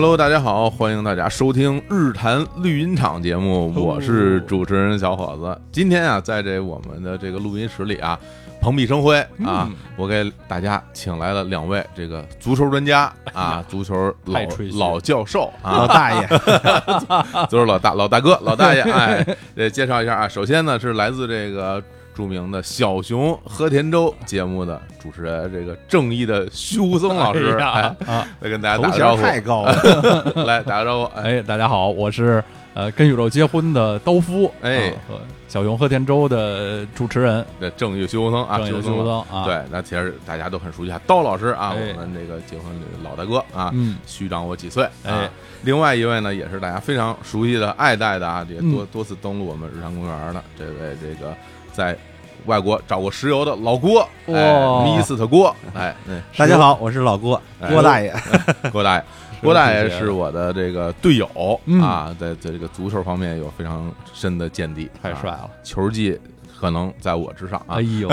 [0.00, 5.60] Hello，大家好，欢迎大家收听日坛绿茵场节目，我是主持人小伙子。
[5.72, 8.16] 今天啊，在这我们的这个录音室里啊，
[8.60, 14.38] 蓬荜生辉啊，我给大家请来了两位这个足球专家 啊，足球老
[14.74, 16.28] 老教授啊，老大爷，
[17.50, 19.26] 足 球老大老大哥老大爷，哎，
[19.68, 21.82] 介绍一下啊，首先呢是来自这个。
[22.18, 27.94] 著名的小熊和田周节目的主持人，这个正义的修松老师啊，
[28.40, 29.22] 来跟大家打个招呼。
[29.22, 31.20] 太高了， 来打个招呼。
[31.20, 32.42] 哎，大家好，我是
[32.74, 38.98] 呃跟宇宙结婚的刀夫，哎，和小熊和田周的主持人，对正义修僧啊，修僧
[39.30, 43.72] 啊，对，那其实大家都很熟悉啊，刀老师啊，我们这个结婚的老大哥啊，
[44.06, 44.84] 虚长我几岁。
[45.04, 45.30] 哎，
[45.62, 51.32] 另外一位呢，也是大家非常熟悉的爱戴的啊，也多多次登陆我们日常公园的这位这个。
[51.70, 51.96] 在
[52.48, 55.94] 外国找过石油的老郭，哇，米斯特郭，哎，
[56.34, 58.10] 大家好，我是老郭，郭大爷，
[58.72, 59.04] 郭大爷，
[59.42, 61.28] 郭大爷 是我的这个队友
[61.82, 66.18] 啊，在在这个足球方面有非常深的见地，太帅了，球技。
[66.58, 67.76] 可能在我之上啊！
[67.76, 68.08] 哎呦，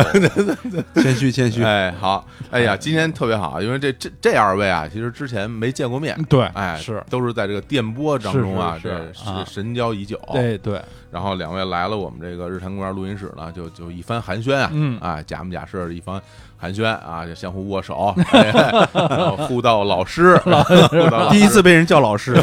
[1.01, 1.63] 谦虚谦虚。
[1.63, 10.19] 哎，好，哎呀，今天特别好，因为这这这二位啊，其实之前没见过面，对，哎，是都是在这个电波当中啊，这是神交已久。
[10.31, 10.81] 对对。
[11.11, 16.21] 然后两位来了我们这个日坛公园录音室呢，就就一番寒暄啊，嗯，啊，假模假式的一番
[16.65, 18.15] 寒暄啊，就相互握手，
[19.47, 20.35] 互道老师，
[21.29, 22.33] 第一次被人叫老师，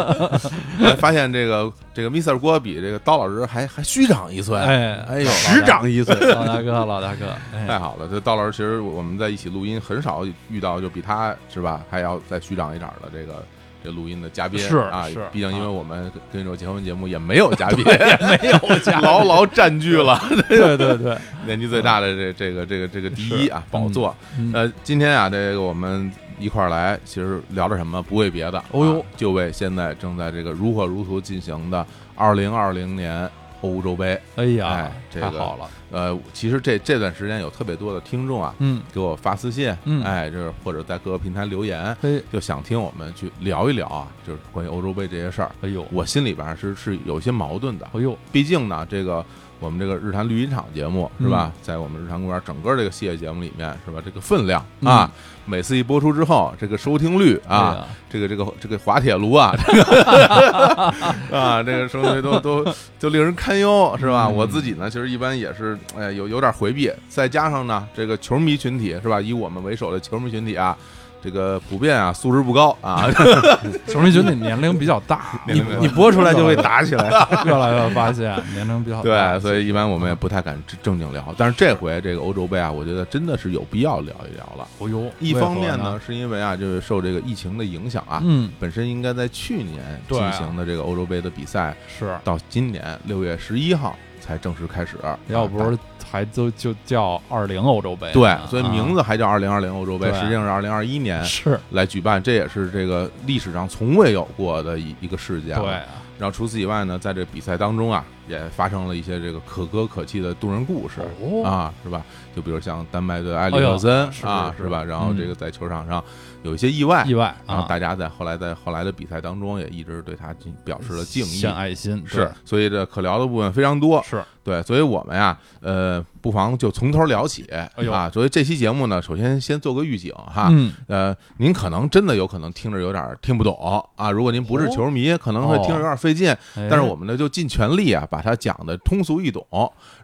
[1.00, 7.24] 发现这个这个 Mr 郭比这个刀老师还还虚长一岁，哎哎呦，实长一岁，老大哥老大哥，
[7.66, 13.42] 太好了，这刀老师其实我们在一起录音很少遇到就比他是吧还要再虚长一点的这个。
[13.82, 21.16] 这录音的嘉宾是啊，是，毕竟因为我们跟这种结婚节目也没有嘉宾， 也没有嘉宾，牢牢占据了， 对对对，
[21.46, 24.14] 年纪最大的这这个这个这个第一啊宝座。
[24.52, 28.02] 呃，今天啊，这个我们一块儿来，其实聊点什么？
[28.02, 33.28] 不为别的，哦呦，就为现在正在这个如火如荼进行的二零二零年。
[33.62, 35.70] 欧洲杯，哎呀，这太好了！
[35.92, 45.52] 呃，其实这这段时间有特别多的听众啊，嗯，给我发私信，嗯，哎，就是或者在各个平台留言，嘿，就想听我们去聊一聊啊，就是关于欧洲杯这些事儿。
[45.60, 47.86] 哎呦，我心里边是是有些矛盾的。
[47.92, 49.24] 哎呦，毕竟呢，这个。
[49.62, 55.08] 我们这个日坛绿茵场节目是吧，在我们日坛公园整个这个系列节目里面是吧，这个分量啊，
[55.46, 59.54] 每次一播出之后，这个收听率啊，这个这个这个滑铁卢啊，
[61.30, 62.66] 啊，这个收听率都都
[62.98, 64.28] 都令人堪忧是吧？
[64.28, 70.76] 我自己呢，其实一般也是哎有有点回避，再加上呢，这个球迷群体是吧，以我们为首的球迷群体啊。
[71.22, 73.08] 这个普遍啊，素质不高啊。
[73.86, 77.10] 球迷群体年龄比较大， 你你播出来就会打起来。
[77.46, 81.34] 越来越发现年龄比较大，对，所以一般我们也不太敢正经聊。
[81.38, 84.66] 但是这回这个欧洲杯啊，我觉得真的是有必要聊一聊了。
[84.78, 94.96] 哦呦，一方面呢，是因为啊，就是受这个疫情的影响啊，嗯，本身应该在去年进行的这个欧洲杯的比赛，是到今年六月十一号才正式开始。
[95.28, 95.78] 要不是。
[96.12, 105.58] 还都就叫二零欧洲杯，对，所以名字还叫二零二零欧洲杯，实际上是二零二一年是来举办，这也是这个历史上从未有过的一一个事件。
[105.58, 105.70] 对，
[106.18, 111.00] 然后除此以外呢，在这比赛当中啊，也发生了一些这个可歌可泣的动人故事
[111.46, 112.02] 啊，是吧？
[112.36, 114.84] 就比如像丹麦队埃里克森啊，是吧？
[114.84, 116.04] 然后这个在球场上。
[116.42, 117.66] 有一些意外，意外啊！
[117.68, 120.34] 大家在后来在后来的比赛当中也一直对他
[120.64, 122.28] 表示了敬意、献爱心，是。
[122.44, 124.62] 所以这可聊的部分非常多，是对。
[124.62, 128.10] 所以我们呀，呃，不妨就从头聊起啊。
[128.10, 133.56] 所以这期节目呢，首先先做个预警哈，嗯呃，您可能真的有可能听着有点听不懂
[133.96, 134.10] 啊。
[134.10, 139.44] 如果您不是球迷，可能会听着有点费劲，但是我们呢就尽全力啊，把它讲的通俗易懂。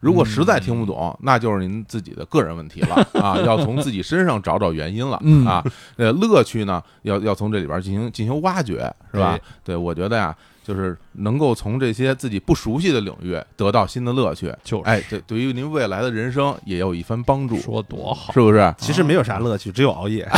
[0.00, 5.16] 如果实在听不懂，那就是您自己的个人问题了 啊，要从自己身上找找原因了
[5.48, 5.64] 啊。
[5.96, 9.38] 呃，乐趣呢，要要从这里边进行进行挖掘，是吧？
[9.64, 10.34] 对，我觉得呀。
[10.68, 17.56] 就是能够从这些自己不熟悉的领域得到新的乐趣，就哎，这对于您未来的人生也有一番帮助。
[17.56, 18.74] 说多好，是不是？
[18.76, 20.28] 其实没有啥乐趣，只有熬夜。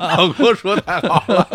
[0.00, 1.46] 老郭说太好了，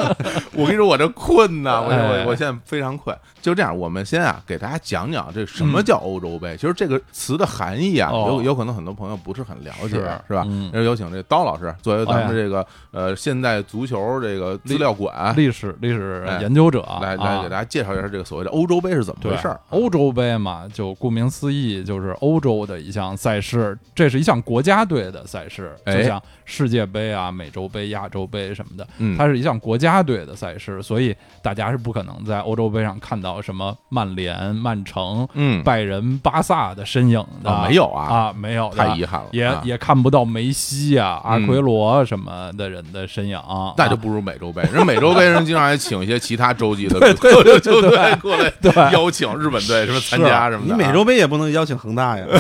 [0.54, 3.18] 我跟你说，我这困呐，我我我现在非常困。
[3.42, 6.56] 就这样，我们先啊，给大家讲讲这什么叫欧洲杯。
[6.58, 9.98] 其实这个词的含义啊，有有可能很多朋友不是很了解，
[10.28, 10.46] 是吧？
[10.72, 15.76] 那有请这刀老师作为咱们这个呃现代足球这个资料馆历史。
[15.80, 19.60] 历史研究者来来给大家介绍一下这个所谓的欧洲杯是怎么回事儿。
[19.70, 38.06] 欧洲杯嘛，就顾名思义，就是欧洲的一项赛事，这是一项国家队的赛事，就像世界杯啊、美洲杯、亚洲杯什么的，它是一项国家队的赛赛事，所以大家是不可能在欧洲杯上看到什么曼联、曼城、嗯，拜仁、巴萨的身影的，没有啊。
[38.08, 43.38] 啊，没有，太遗憾了，也也看不到梅西啊、阿奎罗什么的人的身影，
[43.76, 44.62] 那就不如美洲杯。
[44.72, 47.44] 人美洲杯人经常还请一些其他洲际的球
[47.82, 50.74] 队过来，对，邀请日本队什么参加什么的。
[50.74, 52.26] 你美洲杯也不能邀请恒大呀，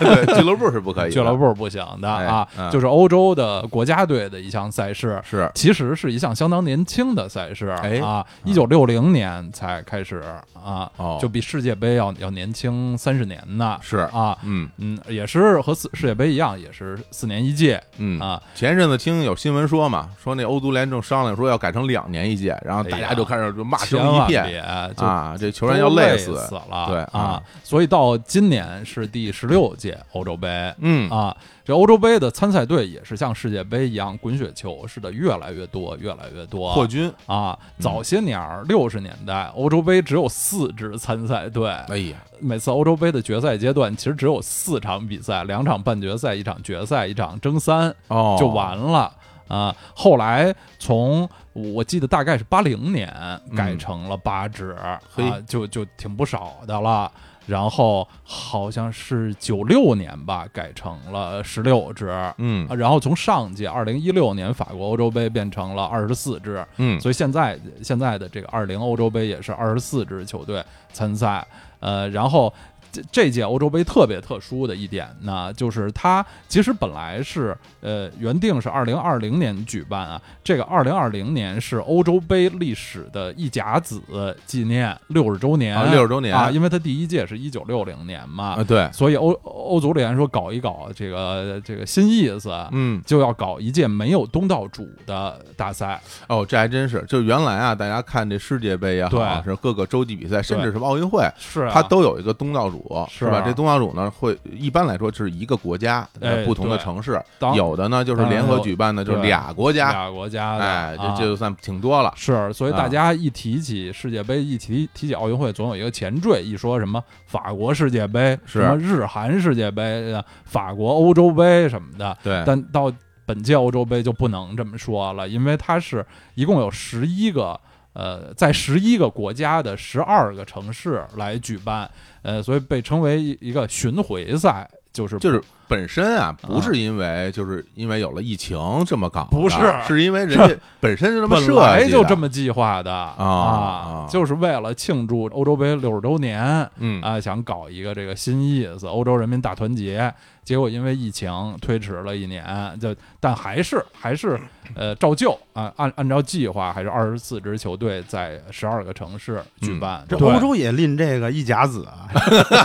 [0.00, 2.44] 对，俱乐部是不可以， 俱乐部不行的啊。
[2.72, 5.50] 就是欧洲的国家队的一项赛事，是。
[5.54, 7.66] 其实是一项相当年轻的赛事
[8.02, 10.22] 啊，一九六零年才开始
[10.54, 10.90] 啊，
[11.20, 13.78] 就比世界杯要要年轻三十年呢。
[13.82, 13.98] 是。
[14.12, 14.68] 啊，嗯。
[14.78, 17.82] 嗯，也是和世世界杯一样，也是四年一届。
[17.98, 18.20] 嗯。
[18.20, 24.62] 啊，前一阵子听有新闻说嘛，说那欧足联正商量说要改成两年一届，然后大家就开始就骂声一片
[24.96, 31.10] 啊，这球员要累死死了，对啊，所以到今年是第十六届欧洲杯，嗯。
[31.10, 31.36] 啊。
[31.64, 36.72] 这欧洲杯的参赛队也是像世界杯一样滚雪球似的，越来越多，越来越多。
[36.74, 37.56] 扩军啊！
[37.78, 41.70] 早些年儿六十年代，欧洲杯只有四支参赛队。
[41.88, 49.12] 哎呀，每次欧洲杯的决赛阶段，其实只有四场比赛，两场半决赛，一场决赛，一场争三，哦，就完了
[49.46, 49.74] 啊！
[49.94, 53.08] 后来从我记得大概是八零年
[53.56, 55.00] 改成了八支，啊，
[55.46, 57.10] 就就挺不少的了。
[57.46, 71.46] 然后好像是九六年吧，改成了十六支，嗯，然后从上届二零一六年法国欧洲杯变成了二十四支，嗯，所以现在现在的这个二零欧洲杯也是二十四支球队参赛，
[71.80, 72.52] 呃，然后。
[72.92, 84.02] 这这届欧洲杯特别特殊的一点呢，就是它其实本来是呃原定是二零二零年举办啊，这个二零二零年是欧洲杯历史的一甲子
[84.44, 86.36] 纪念六十周年，六十周年。
[86.36, 96.00] 啊，因为它第一届是一九六零年嘛，对，所以欧欧足联说搞一搞这个这个新意思，嗯，就要搞一届没有东道主的大赛。
[96.26, 102.81] 哦，这还真是，就原来啊，大家看这世界杯也好，是各个洲际比赛，甚至什么奥运会，是它都有一个东道主。
[103.08, 103.42] 是吧？
[103.44, 106.08] 这东道主呢，会一般来说是一个国家，
[106.44, 107.20] 不同的城市，
[107.54, 112.12] 有的呢就是联合举办的，就是俩国家，俩国家，哎，这这就算挺多了。
[112.16, 120.14] 是，所以大家一提起世界杯，一提提起奥运会，总有一个前缀，一说什么法国世界杯，什么日韩世界杯，
[120.44, 122.16] 法国欧洲杯什么的。
[122.22, 122.92] 对，但到
[123.24, 127.58] 本届欧洲杯就不能这么说了，因为它是一共有十一个。
[127.92, 131.90] 呃，在十一个国家的十二个城市来举办，
[132.22, 139.56] 呃，所以被称为一个巡回赛，就是就是本身啊，不是因为就是因为有了疫情这么搞，不是，
[139.88, 147.00] 是因为人家本身就这么设计，本来就这么计划的啊，就是为了庆祝欧洲杯六十周年，嗯。
[147.00, 150.12] 啊，想搞一个这个新意思，欧洲人民大团结。
[150.44, 151.30] 结果因为疫情
[151.60, 152.44] 推迟了一年，
[152.80, 154.36] 就但还是还是
[154.74, 160.04] 呃照旧啊，按按照计划，还是二十四支球队在十二个城市举办。
[160.08, 162.10] 这欧洲也拎这个一甲子啊，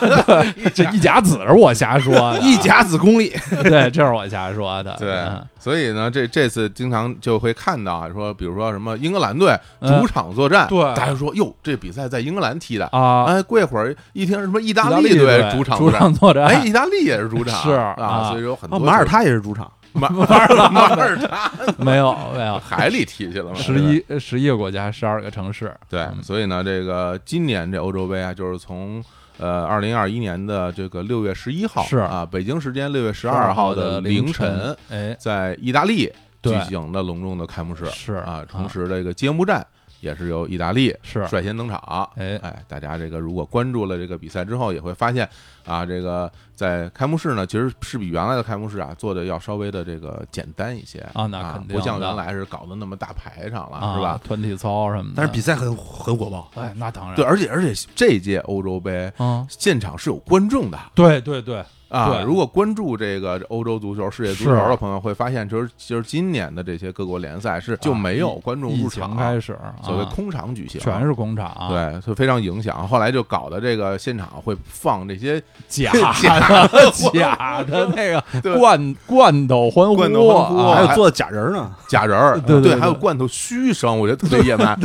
[0.74, 3.34] 这一甲子是我瞎说， 一甲子功力，
[3.64, 4.96] 对，这是我瞎说的。
[5.00, 5.26] 对，
[5.60, 12.88] 所以呢，这这次经常就会看到说，比如说什么英格兰队主场作战，对，大家说哟，这比赛在英格兰踢的。
[12.88, 17.62] 啊，哎，过一会儿一听什么意大利队主场作战，哎，意大利也是主场。
[17.64, 21.52] 是啊，所以有很多马耳他也是主场，马 马耳马耳他。
[21.78, 22.58] 没有没有。
[22.60, 23.56] 海里踢去了吗？
[23.56, 25.74] 十一十一个国家，十二个城市。
[25.90, 29.04] 对，所以呢，这个今年这欧洲杯啊，就是从
[29.38, 31.98] 呃二零二一年的这个六月十一号是。
[31.98, 36.12] 啊，北京时间六月十二号的凌晨，哎，在意大利
[36.44, 38.14] 举行的隆重的开幕式是。
[38.16, 39.66] 啊，同时这个揭幕战。
[40.00, 41.26] 也是由意大利是。
[41.28, 42.38] 率先登场，哎。
[42.38, 45.28] 哎，大家这个如果关注了这个比赛之后，也会发现
[45.66, 51.00] 啊，这个在开幕式呢，其实是比原来的开幕式啊做的要稍微的这个简单一些。
[51.14, 54.20] 啊，那肯定不像原来是搞得那么大排场了，是吧？
[54.24, 57.16] 团体操什么的，但是比赛很很火爆，哎，那当然。
[57.16, 59.12] 对，而且而且这届欧洲杯
[59.50, 61.64] 现场是有观众的，对对对。
[61.90, 72.88] 啊，如果关注这个欧洲足球、世界足球的朋友会发现，就是就是今年的这些各国联赛是就没有观众入场，开始所谓空场举行，全是空场，对，就非常影响。
[72.88, 75.92] 后来就搞的这个现场会放这些假
[76.22, 78.24] 假的 假的那个
[78.60, 84.78] 罐罐头欢呼，罐头欢呼，还有做的假人呢，假人对对，还有罐头嘘声，我觉得特别野蛮。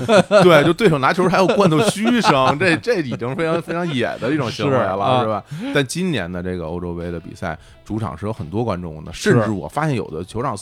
[0.42, 5.42] 对，就对手拿球还有罐头嘘声，这这已经非常非常野的一种行为了，是吧？
[5.74, 10.56] 但今年的这个欧洲杯的比赛，主场是有很多观众的，甚至我发现有的球场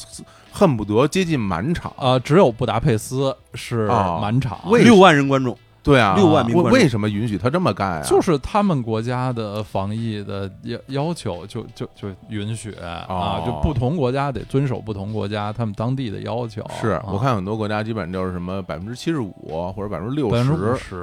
[0.53, 5.57] 恨不得接近满场啊，只有布达佩斯是满场，六万人观众。
[5.83, 6.73] 对啊，六万名观众。
[6.73, 8.03] 为什么允许他这么干啊？
[8.03, 16.65] 就是他们国家的防疫的要要求，就就就允许啊，就不同国家得遵守不同国家他们当地的要求。
[16.81, 19.33] 是我看很多国家基本就是什么百分之七十五
[19.75, 20.33] 或者百分之六十、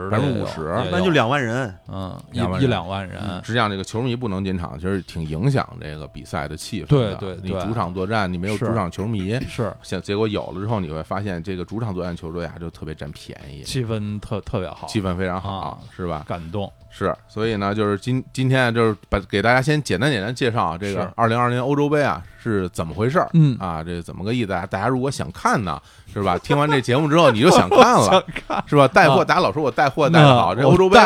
[0.09, 3.19] 百分之五十，那就两万人，嗯，一一两万人。
[3.43, 7.15] 实际上，这个球迷不能进场，其实挺影响这个比赛的气氛的。
[7.15, 16.23] 对对，你主场作战，你没有主场球迷，是，现结果有了之后，你会发现这个主场作战球队啊，就特别占便宜，气氛特特别好，气氛非常好，是吧？
[16.27, 16.71] 感动。
[16.97, 24.47] 是，所以呢，就是今今天就是把给大家先简单简单介绍这个二零二零欧洲杯啊是怎么回事儿，嗯啊，这怎么个意思？
[24.47, 25.79] 大家如果想看呢，
[26.11, 26.37] 是吧？
[26.39, 28.23] 听完这节目之后你就想看了，
[28.65, 28.87] 是吧？
[28.87, 30.97] 带货，大家老说我带货带的好，这欧洲杯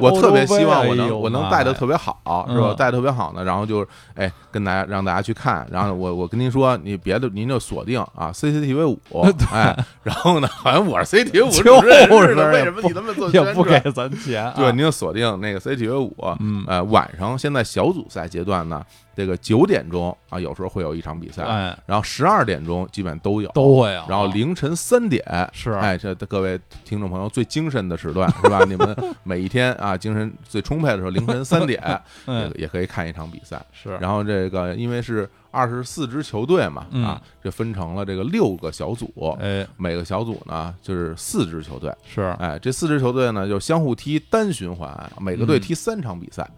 [0.00, 2.72] 我特别希望我能我能带的特别好，是吧？
[2.74, 14.50] 带特别好呢，然后就哎跟大家让大家去看，然后我我跟您说，你别的您就锁定啊，CCTV 五， 哎，然后呢，好像我是 CCTV 五 主任似的，为什么你那么做也不给咱钱？
[14.56, 15.33] 对，您就锁定。
[15.38, 18.84] 那个 CTV 五，嗯，呃，晚上现在小组赛阶段呢，
[19.16, 28.64] 这个九点钟啊，有时候会有一场比赛，哎，然后十二点钟基本都有，都会有，然后凌晨三点是，哎，这各位听众朋友最精神的时段是吧？
[28.66, 31.80] 你们 每一天啊，精神最充沛的时候，凌晨三点
[32.26, 35.28] 也 也可以看一场比赛，是，然后这个因为是。
[35.54, 46.50] 二十四支球队嘛，啊，这分成了这个六个小组，哎，每个小组呢就是四支球队，是，哎，这四支球队呢就相互踢单循环，每个队踢三场比赛，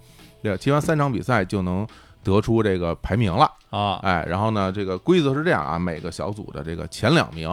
[0.42, 1.86] 对，踢完三场比赛就能
[2.24, 3.50] 得出这个排名了。
[3.68, 7.50] 啊，哎，然后呢，这个规则是这样啊，每个小组的这个前两名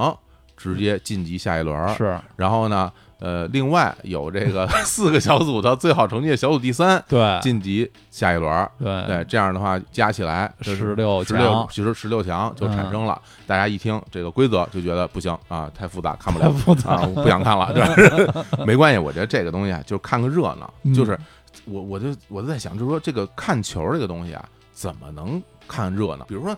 [0.56, 2.90] 直接晋级下一轮，是，然后呢。
[3.24, 13.22] 呃，另外有这个 四个小组的最好成绩小组第三，对晋级下一轮，对对，这样的话加起来十六十六，其实十六强就产生了。
[13.48, 17.72] 大家一听这个规则就觉得不行啊，太复杂，看不了， 复杂，不想看了。
[17.72, 18.28] 对，
[18.68, 20.74] 没关系，我觉得这个东西啊，就看个热闹。
[20.94, 21.18] 就是
[21.64, 26.26] 我我就我就在想，就是说这个看球这个东西啊，怎么能看热闹？
[26.26, 26.54] 比如说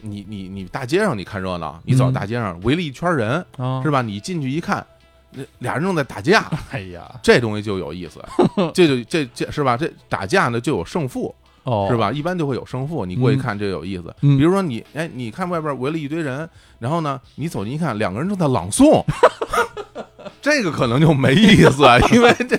[0.00, 3.44] 你你你大街上你看热闹，你走大街上围了一圈人，
[3.82, 4.00] 是吧？
[4.00, 4.82] 你进去一看。
[5.58, 8.22] 俩人正在打架， 哎呀，这东西就有意思，
[8.74, 9.76] 这就这这是吧？
[9.76, 11.34] 这打架呢就有胜负，
[11.88, 12.10] 是吧？
[12.12, 14.14] 一般就会有胜负，你过去看这有意思。
[14.20, 19.02] 比如说你，哎，你看外边围了一堆人，然后呢，你走近一看，两个人正在朗诵。
[20.40, 22.56] 这个可能就没意思，因为这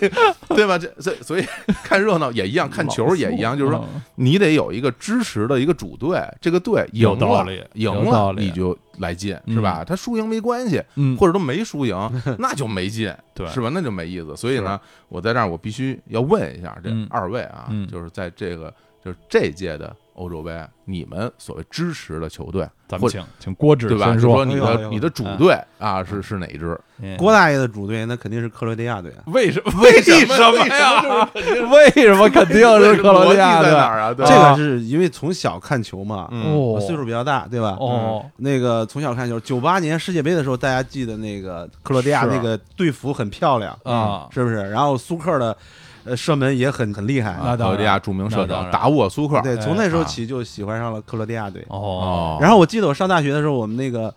[0.55, 0.77] 对吧？
[0.77, 1.45] 这所所以
[1.83, 9.83] 看热闹也一样，看球也一样，就是说你得有一个支持的一个主队，这个队赢了，赢了你就来劲，是吧？
[9.86, 10.81] 他输赢没关系，
[11.17, 11.95] 或者都没输赢，
[12.39, 13.69] 那就没劲， 对，是吧？
[13.74, 14.36] 那就没意思。
[14.36, 19.95] 所以呢，我在这儿我必须要问一下这二位啊，就是在这个就是这届的。
[20.17, 20.51] 欧洲杯，
[20.86, 24.13] 你们所谓支持的球队，咱们请请郭指对吧？
[24.13, 26.79] 就说你的你的主队啊，是是哪一支？
[27.17, 29.21] 郭大爷的主队那肯定是克罗地亚队啊。
[29.27, 29.81] 为什么？
[29.81, 30.36] 为什么
[30.75, 31.29] 呀？
[31.36, 34.12] 为什么肯定是克罗地亚队啊？
[34.13, 37.77] 这个是因为从小看球嘛，我岁数比较大，对吧？
[37.79, 44.55] 哦，那个从小看球，九八年世界杯的时候，大家记得那个克罗地亚那个队服很漂亮啊，是不是？
[44.71, 45.55] 然后苏克的。
[46.08, 49.42] 呃，射门也很很厉害，克罗地亚著名射手达沃苏克。
[49.42, 51.66] 对，从那时候起就喜欢上了克罗地亚队。
[51.68, 54.14] 哦，然后我记得我上大学的时候，我们那个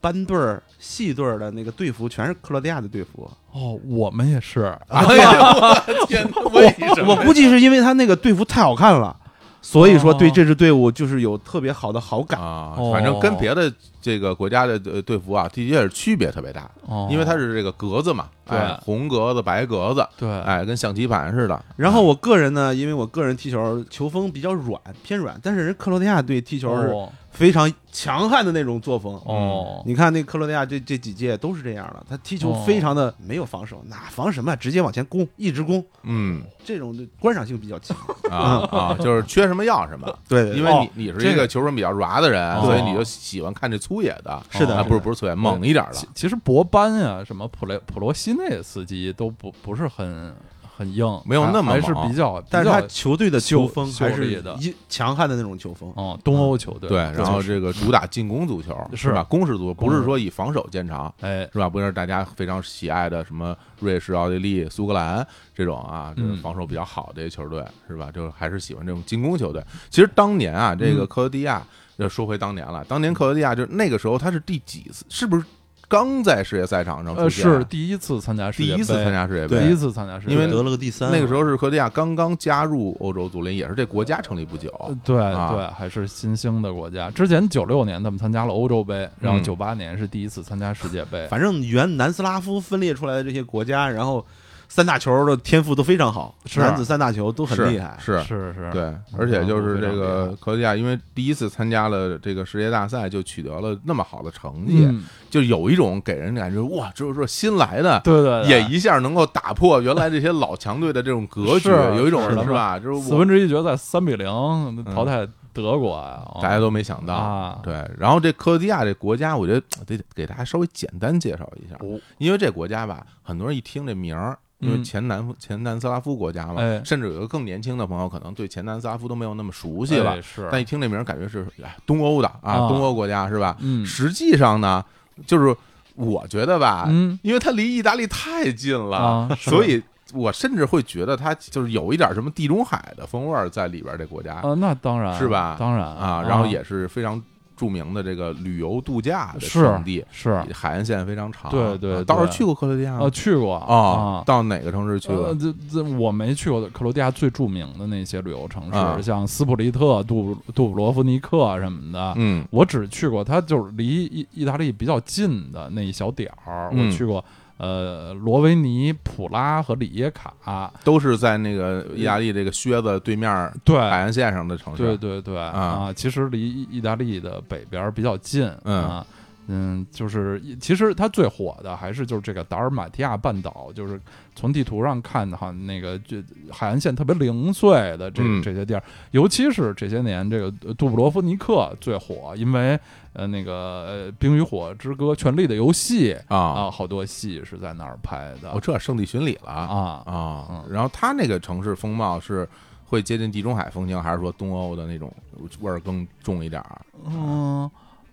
[0.00, 3.30] 班队儿、系队儿的那个队服全是克罗地亚的队服。
[3.52, 4.76] 哦，我们也是。
[4.88, 5.74] 哎呀，
[6.06, 7.14] 天，为什么？
[7.14, 9.16] 我估计是因为他那个队服太好看了。
[9.60, 12.74] 所以说，对这支队伍就是有特别好的好感啊。
[12.92, 16.70] 反正跟别的这个国家的队服啊，的确是区别特别大。
[17.08, 21.64] 因为它是这个格子嘛，对，红格子、白格子，对，哎，跟象棋盘似的。
[21.76, 26.92] 然后我个人呢，因为我个人踢球球风比较软，偏软，但是人克罗地亚队踢球是。
[27.32, 29.14] 非常强悍的那种作风。
[29.24, 37.96] 哦，你看那克罗地亚这这几届都是这样的，他踢球非常的没有防守，哪防什么，直接往前攻，一直攻，嗯，这种的观赏性比较强。
[38.30, 45.98] 啊啊， 就是缺什么要什么，对，因为你你是一个球风比较软的人，所以你就喜欢看这粗野的，是的，不是不是粗野，猛一点的。
[46.14, 50.34] 其实博班啊，什么普雷普罗西内斯基都不不是很。
[50.74, 54.58] 很硬，没有那么还是比较，但是他球队的球风还是的，
[54.88, 55.92] 强悍的那种球风。
[55.94, 59.22] 哦，东欧球队对，然后这个主打进攻足球是吧？
[59.22, 61.68] 攻势足，不是说以防守见长，哎，是吧？
[61.68, 68.10] 不是大家非常喜爱的什么瑞士、奥地利、苏格兰这种啊，就是防守比较好的这些球队是吧？
[68.10, 69.62] 就还是喜欢这种进攻球队。
[69.90, 71.62] 其实当年啊，这个克罗地亚，
[72.02, 75.04] 要说回当年了，当年克罗地亚就是那个时候他是第几次？
[75.08, 75.44] 是不是？
[75.88, 81.10] 刚在世界赛场上，呃，是第一次参加世界杯，第一次参加世界杯，第一次参加世界杯，因为得了个第三。
[81.12, 84.70] 那个时候是克罗地亚刚刚加入欧洲足联，也是这国家成立不久，
[85.04, 87.10] 对对，还是新兴的国家。
[87.10, 91.26] 之前九六年他们参加了欧洲杯，然后九八年是第一次参加世界杯。
[91.28, 94.24] 反正原南斯拉夫分裂出来的这些国家，然后。
[94.72, 96.58] 三大球的天赋都非常好，是。
[96.58, 98.82] 男子三大球都很厉害，是是是，对，
[99.18, 104.88] 而且就是这个克罗地亚，因为第一次参加了这个世界大赛，就取得了那么好的成绩，
[105.28, 112.78] 就有一种给人感觉哇，就是说新来的，对对，也一下能够打破原来这些老强队的这种格局，有一种是吧？
[112.78, 117.86] 就是四分之一决赛三比零淘汰德国啊，大家都没想到，对。
[117.98, 121.76] 然后这克罗地亚这国家，我觉得得给大家稍微简单介绍一下，
[122.16, 124.38] 因为这国家吧，很多人一听这名儿。
[124.62, 126.54] 因为前南前南斯拉夫国家嘛，
[126.84, 130.22] 甚至有个更年轻的朋友，可能对前南斯拉夫都没有那么熟悉了。
[130.22, 131.46] 是，但一听这名，感觉是
[131.84, 133.56] 东欧的啊，东欧国家是吧？
[133.60, 134.84] 嗯，实际上呢，
[135.26, 135.54] 就是
[135.96, 139.82] 我觉得吧，嗯，因为它离意大利太近了，所以
[140.14, 143.98] 我甚至会觉得它就是有一点什么地中海的风味在里边。
[143.98, 145.56] 这国家啊，那当然是吧？
[145.58, 147.20] 当然啊，然后也是非常。
[147.56, 153.10] 著名的这个旅游度假的胜地是海岸线非常长，对对，到时候去过克罗地亚吗？
[153.10, 155.34] 去过啊，到哪个城市去了？
[155.34, 162.14] 这这我没去过克罗地亚最著名的那些旅游城市，像斯普利特、杜杜布罗夫尼克什么的。
[162.16, 167.24] 嗯，我只去过它就是离意意大利比较近的那一小点儿，我去过。
[167.58, 174.82] 呃，罗维尼、普拉和里耶卡都是在那个意大利这个靴子对面对海岸线上的城市。
[174.82, 178.50] 对对对啊，其实离意大利的北边比较近。
[178.64, 179.04] 嗯
[179.46, 184.00] 嗯，就是其实它最火的还是就是这个达尔马提亚半岛，就是
[184.34, 186.18] 从地图上看的哈，那个就
[186.50, 192.78] 海岸线特别零碎的这这些地儿，尤其是这些年这个杜布罗夫尼克最火，因为。
[193.14, 198.50] 呃，那个《冰与火之歌》《权力的游戏》啊啊，好多戏是在那儿拍的。
[198.50, 200.64] 哦，这圣地巡礼了啊啊！
[200.70, 202.48] 然后它那个城市风貌是
[202.86, 205.12] 会接近地中海风情，还是说东欧的那种
[205.60, 206.80] 味儿更重一点儿？
[207.04, 207.70] 嗯，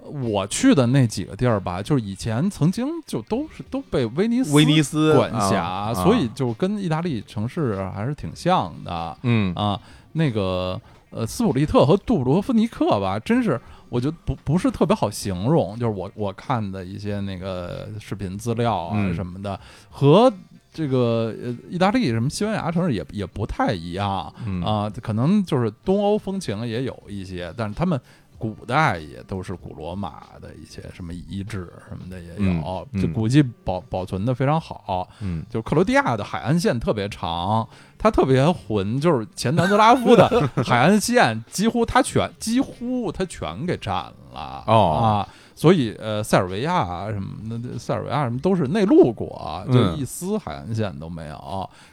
[0.09, 9.17] 我去的那几个地儿吧，就是以前曾经就都是都被威尼斯威尼斯管辖，所以就跟意大利城市还是挺像的。
[9.23, 9.79] 嗯啊，
[10.13, 10.79] 那个
[11.11, 13.59] 呃，斯普利特和杜布罗夫尼克吧，真是。
[13.89, 20.31] 我觉得不不是特别好形容，就是我我看的一些那个视频资料啊什么的，和
[20.71, 24.31] 这个呃意大利什么西班牙城市也也不太一样
[24.63, 27.99] 啊，可能就是东欧风情也有一些，但是他们。
[28.39, 35.07] 古代也都是古罗马的一些什么遗址什么的也有，就古迹保保存的非常好。
[35.19, 40.27] 嗯，就克罗地亚的海岸线特别长，它特别浑，就是前南斯拉夫的
[40.63, 43.93] 海岸线几乎它全几乎它全给占
[44.31, 45.27] 了啊。
[45.59, 51.35] 所以，呃，塞尔维亚啊什么的，塞尔维亚什么都是内陆国，就一丝海岸线都没有。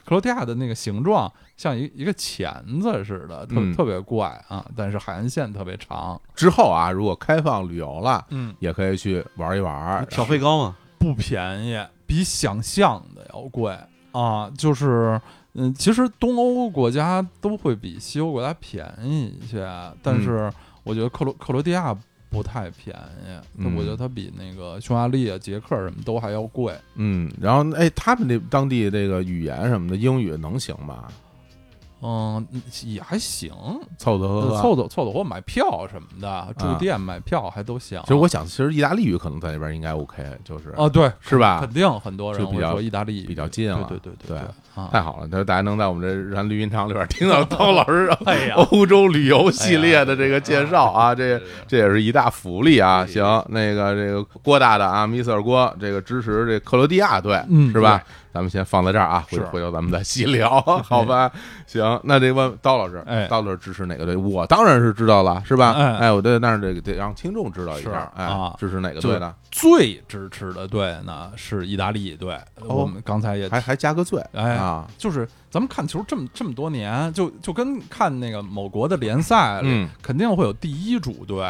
[0.05, 4.65] 克罗地亚的那个形状像一一个钳子似的，特特别怪啊！
[4.77, 6.21] 但是海岸线特别长。
[6.33, 10.07] 之后啊，如果开放旅游了，嗯，也可以去玩一玩。
[10.13, 10.77] 小费高吗？
[11.01, 11.77] 不便宜，
[12.07, 13.77] 比想象的要贵
[14.13, 14.49] 啊！
[14.57, 15.21] 就是，
[15.55, 19.69] 嗯，其实东欧国家都会比西欧国家便宜一些，
[20.01, 20.49] 但是
[20.85, 21.93] 我觉得克罗克罗地亚。
[22.37, 22.95] 不太便
[23.59, 26.75] 宜，我觉得它比那个匈牙利啊、捷克什么都还要贵。
[26.97, 31.09] 嗯，然后哎，他们那当地这个语言什么的，英语能行吗？
[32.03, 32.47] 嗯，
[32.85, 33.51] 也还行，
[33.97, 37.99] 凑合凑凑凑凑合买票什么的，住店买票还都行。
[38.03, 41.61] 其实我想，其实意大利语可能在那边应该 OK，就是啊，对，是吧？
[41.61, 45.29] 肯定很多人比较意大利比较近了，对对对对，太好了！
[45.31, 53.07] 那大家能在我们这咱绿茵场里边听到汤老师 哎呀欧洲旅游系列的这个介绍啊，这这也是一大福利啊！
[53.07, 58.03] 行，那个这个郭大的啊，米瑟尔郭，这个支持这克罗地亚队，是吧？
[58.37, 61.33] 咱们先放在这儿啊，回回头咱们再细聊， 好吧？
[61.67, 64.15] 行，那得问刀老师，哎，刀老师支持哪个队？
[64.15, 65.73] 我当然是知道了，是吧？
[65.73, 69.35] 哎，我对，但是得得让听众知道一下，哎，支持哪个队呢？
[69.51, 72.39] 最支持的队呢是意大利队。
[72.67, 81.43] 我们刚才也还还加个最，哎啊，就是咱们看球这么这么多年，就就跟看那个某国的联赛，嗯，肯定会有第一主队。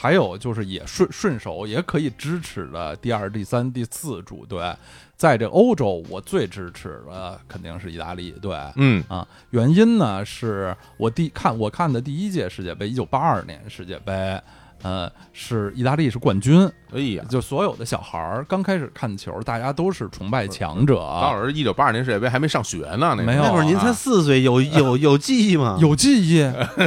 [0.00, 4.72] 还有就是也顺顺手也可以支持的第二、第三、第四主队，
[5.16, 8.56] 在这欧洲，我最支持的肯定是意大利队。
[8.76, 14.40] 嗯啊，原因呢是我第看我看的第一届世界杯，一九八二年世界杯。
[14.82, 20.96] 呃，是意大利是冠军，哎呀，就所有的小孩儿刚开始看球，大家都是崇拜强者。
[20.96, 25.76] 高老师一九八二年世界杯还没上学呢，那没有，那会儿您才四岁，有有有记忆吗？
[25.82, 26.38] 有记忆，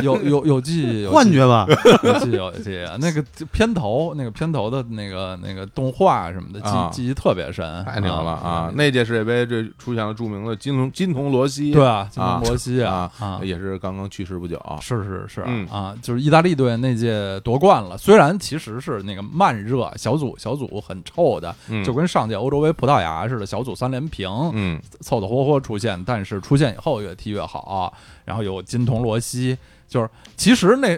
[0.03, 1.67] 有有有记忆，幻觉吧？
[2.03, 8.71] 有记忆有记忆，那个片头，那个片头的那个那个动画什么的，记记忆特别深，太牛了啊！
[8.73, 13.11] 那届世界杯这出现了著名的金童金童罗西，对啊，金童罗西啊，
[13.43, 15.67] 也是刚刚去世不久，是是是嗯。
[15.67, 17.80] 啊，就是意大利队那届夺冠。
[17.97, 27.93] 虽然其实是那个慢热小组，小组很臭的，就跟上届欧洲杯葡萄牙似的，小组三连平，嗯，凑凑合合出现，但是出现以后越踢越好，
[28.25, 29.57] 然后有金童罗西。
[29.87, 30.97] 就是，其实那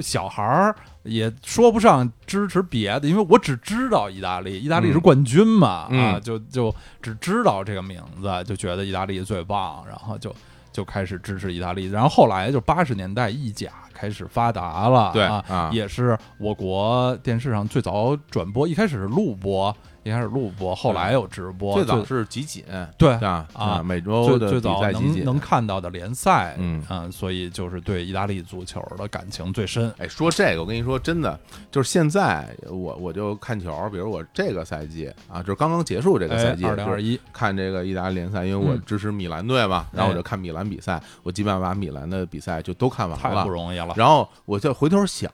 [0.00, 10.34] 小孩儿也说不上支持别的，因为我只知道意大利，意大利是冠军嘛，啊，就就只知道这个名字，就觉得意大利最棒，然后就
[10.72, 11.90] 就开始支持意大利。
[11.90, 13.70] 然后后来就八十年代意甲
[14.02, 19.72] 开始发达了，对啊，也是我国电视上最早转播，一开始是录播。
[20.04, 21.74] 一开始录播，后来有直播。
[21.74, 22.64] 最早是集锦，
[22.98, 29.92] 对啊啊，每周的最早能能看到的联赛，嗯啊，所以就是对意大利足球的感情最深。
[29.98, 31.38] 哎，说这个，我跟你说，真的
[31.70, 43.94] 就是现在我我就看球，比如我这个赛季啊，就是刚刚结束这个赛季，二零二一看这个意大利联赛，因为我支持米兰队嘛，然后我就看米兰比赛，我基本上把米兰的比赛就都看完了，太不容易了。
[43.96, 45.30] 然后我就回头想。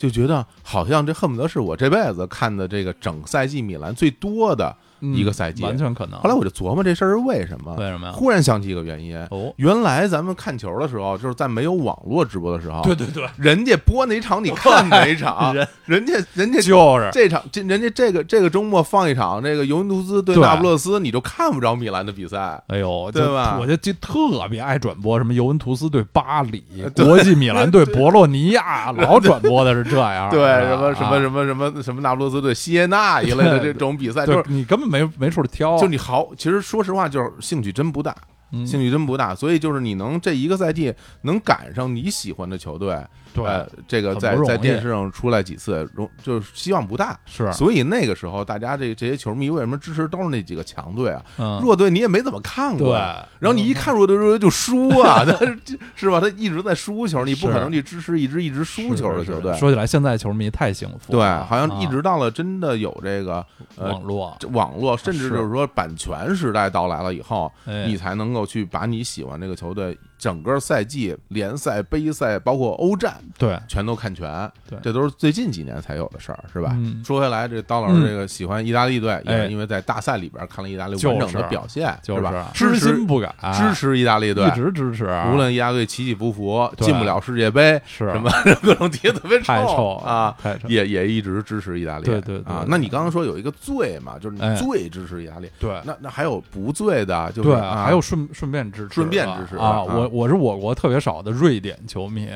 [0.00, 4.74] 就觉得好像这恨不得是我这辈子看的这个整赛季米兰最多的。
[5.00, 6.18] 一个赛季完全可能。
[6.20, 7.74] 后来我就琢磨这事儿是为什么？
[7.76, 8.12] 为什么呀？
[8.12, 9.16] 忽然想起一个原因。
[9.30, 22.62] 哦，原来咱们看球的时候，就是在没有网络直播的时候，对对对，人家播哪场你看哪场， 人人家人家就是这场这人家这个这个周末放一场这个尤文图斯对那不勒斯，你就看不着米兰的比赛。
[22.68, 23.56] 哎呦，对吧？
[23.60, 26.62] 我就就特别爱转播什么尤文图斯对巴黎，
[26.96, 30.30] 国际米兰对博洛尼亚， 老转播的是这样。
[30.30, 35.78] 对，什么什么什么什么什么那不勒斯对锡耶纳一类的这种比赛，就是你根本没没处挑。
[35.78, 38.16] 就你好，其实说实话，就是兴趣真不大，
[38.50, 42.98] 兴趣真不大，所以就是你能这一个赛季能赶上你喜欢的球队。
[43.32, 47.52] 对，这个在在电视上出来几次，容就是希望不大，是。
[47.52, 51.22] 所以那个时候，大家这这些球迷为什么支持都是那几个强队啊？
[51.38, 52.98] 嗯，弱队你也没怎么看过，对。
[53.38, 55.58] 然后你一看弱队，弱队就输啊 他是
[55.94, 56.20] 是吧？
[56.20, 59.56] 他一直在输球，你不可能去支持一支一直输球的球队。
[59.56, 63.44] 说起来，现在球迷太幸福，对，好像一直到了真的有这个
[63.76, 67.50] 网络，网络，甚至就是说版权时代到来了以后，
[67.86, 69.96] 你才能够去把你喜欢这个球队。
[70.20, 74.30] 整个赛季、联赛、杯赛，包括欧战，对，全都看全。
[74.68, 76.76] 对，这都是最近几年才有的事儿，是吧？
[77.02, 82.50] 说回来，这刀老师这个喜欢意大利队，也是因为在大赛里边看了意大利完整的表现，是吧？
[82.52, 85.06] 知心不改，支持意大利队，一直支持。
[85.32, 88.10] 无论意大利队起起伏伏，进不了世界杯，是。
[88.12, 88.30] 什么
[88.62, 92.04] 各种踢特别臭啊，也也一直支持意大利。
[92.04, 95.48] 对对啊，那你刚刚说有一个最嘛，就是你最支持意大利。
[95.58, 99.82] 对，那那还有不最的，就是对，还有顺顺便支持，顺便支持啊。
[99.82, 100.90] 我我是我国特。
[100.90, 102.28] 别少的瑞典球迷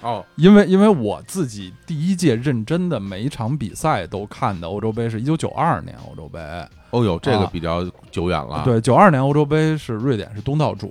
[0.00, 6.40] 哦，因为因为我自己第一届认真的每一场比赛都看的欧洲杯是一九九二年欧洲杯，
[6.88, 8.62] 哦哟，这个比较久远了。
[8.64, 10.90] 对，九二年欧洲杯是瑞典是东道主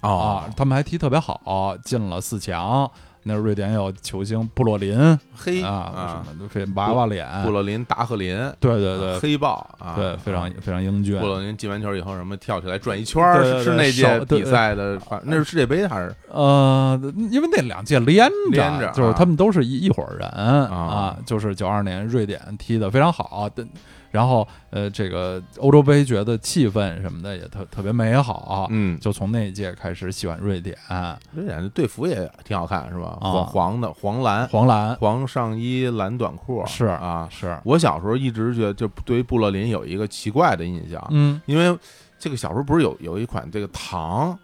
[0.00, 2.90] 啊，他们还踢特别好，进了四强。
[3.22, 11.18] 那瑞典有球星布洛林，黑啊，什么非娃娃脸，布洛林达赫林，对对对，黑豹啊，对，非常非常英俊。
[11.20, 16.14] 布洛林进完球以后，什么跳起来转一圈儿，是那届比赛的，那是世界杯还是？
[16.28, 16.98] 呃，
[17.30, 23.50] 因为那两届连着，就是他们都是一一伙人啊，就是九二年瑞典踢的非常好。
[24.10, 30.76] 然后，呃，这个欧洲杯觉得气氛什么的也特特别美好，嗯，就从那一届开始喜欢瑞典。
[31.32, 33.18] 瑞典的队服也挺好看，是吧？
[33.20, 37.56] 黄黄的黄蓝，黄蓝，黄上衣蓝短裤，是啊，是。
[37.64, 41.78] 我小时候一直觉得，就对于布洛林有一个奇怪的印象，嗯，因为
[42.18, 44.36] 这个小时候不是有有一款这个糖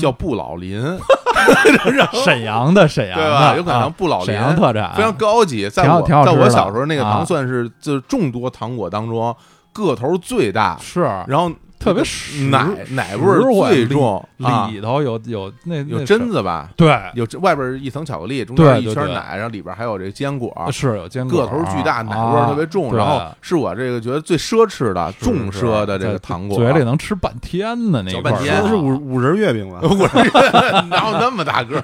[0.00, 0.82] 叫不老林。
[2.24, 9.34] 沈阳的沈阳的，有可能不老林沈阳特产非常高级，在我在我小时候那个糖算是就是众多糖果当中
[9.72, 11.50] 个头最大，是，然后。
[11.78, 12.02] 特别
[12.50, 14.28] 奶奶味儿最重，
[14.70, 16.70] 里头有有那有榛子吧？
[16.76, 22.94] 对，有外边一层巧克力，中间一圈奶，然后里边还有这坚果，是有坚果，个头巨大，奶味儿特别重。
[22.94, 29.78] 然后是我这个觉得最奢侈的重奢的这个糖果，嘴里能吃半天呢那半天是五五仁月饼吧？
[29.82, 31.80] 五仁哪有那么大个？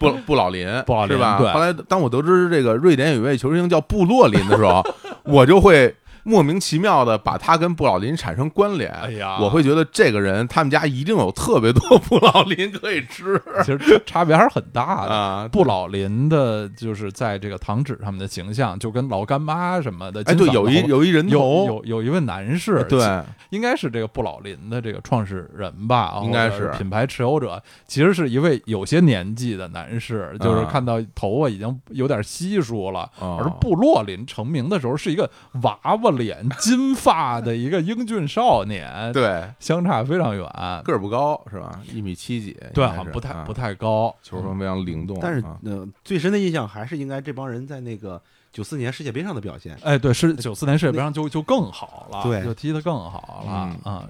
[0.00, 1.38] 布布老林，布老林是吧？
[1.54, 4.84] 后来当我得知这个瑞典有一位球星叫布洛林的时候，
[5.22, 5.94] 我就会。
[6.26, 13.40] 莫名其妙的把他跟布老林产生关联，哎呀，我会觉得这个人他们家一定有特别多布老林可以吃。
[13.62, 15.48] 其实差别还是很大的。
[15.50, 20.20] 布老林的就是在这个糖纸上面的形象，就跟老干妈什么的。
[20.26, 26.20] 哎，对，有一有一人头，有有一位男士，对，应该是这个布老林的这个创始人吧？
[26.24, 33.08] 应该是品牌持有者，其实是一位有些年纪的男士，就是看到头发已经有点稀疏了。
[33.20, 35.30] 而布洛林成名的时候是一个
[35.62, 36.15] 娃娃。
[36.16, 40.44] 脸、金发的一个英俊少年， 对，相差非常远，
[40.84, 41.80] 个儿不高是吧？
[41.92, 45.18] 一米七几，对，不太不太高，球风非常灵动。
[45.20, 48.20] 但是呃，最深的印象还是应该这帮人在那个
[48.52, 49.76] 九四年世界杯上的表现。
[49.82, 54.04] 哎，对，是九四年世界杯上就就更好了，对，就踢得更好了啊。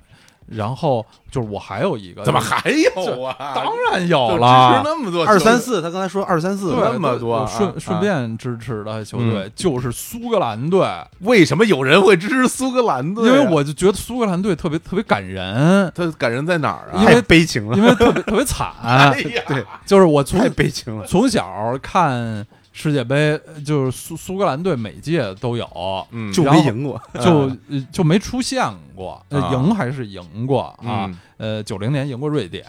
[0.49, 3.53] 然后就是我还有一个，怎么还有啊？
[3.55, 10.87] 当然有了，那么多二三四，他刚才说二三四那么多，顺顺便支持的球队就是苏格兰队。
[11.21, 13.27] 为什么有人会支持苏格兰队？
[13.27, 15.91] 因为我就觉得苏格兰队特别特别感人。
[15.95, 17.05] 他感人在哪儿啊？
[17.05, 18.73] 太悲情了，因为特别特别惨。
[19.49, 22.47] 对，就是我从太悲情了，从小看。
[22.79, 25.67] 世界杯就是苏苏格兰队每届都有，
[26.11, 27.51] 嗯，就没赢过，就
[27.91, 31.11] 就没出现过，赢还是赢过啊？
[31.39, 32.65] 呃，九零年赢过瑞典，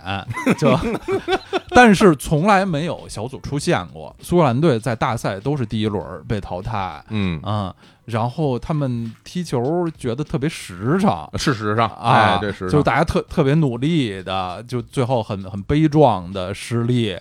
[0.57, 0.79] 就
[1.75, 4.15] 但是从来没有小组出现过。
[4.21, 17.17] 苏格兰队在大赛都是第一轮被淘汰，嗯啊，然后他们踢球觉得特别实诚，是实诚啊，这是就大家特特别努力的，就最后很很悲壮的失利。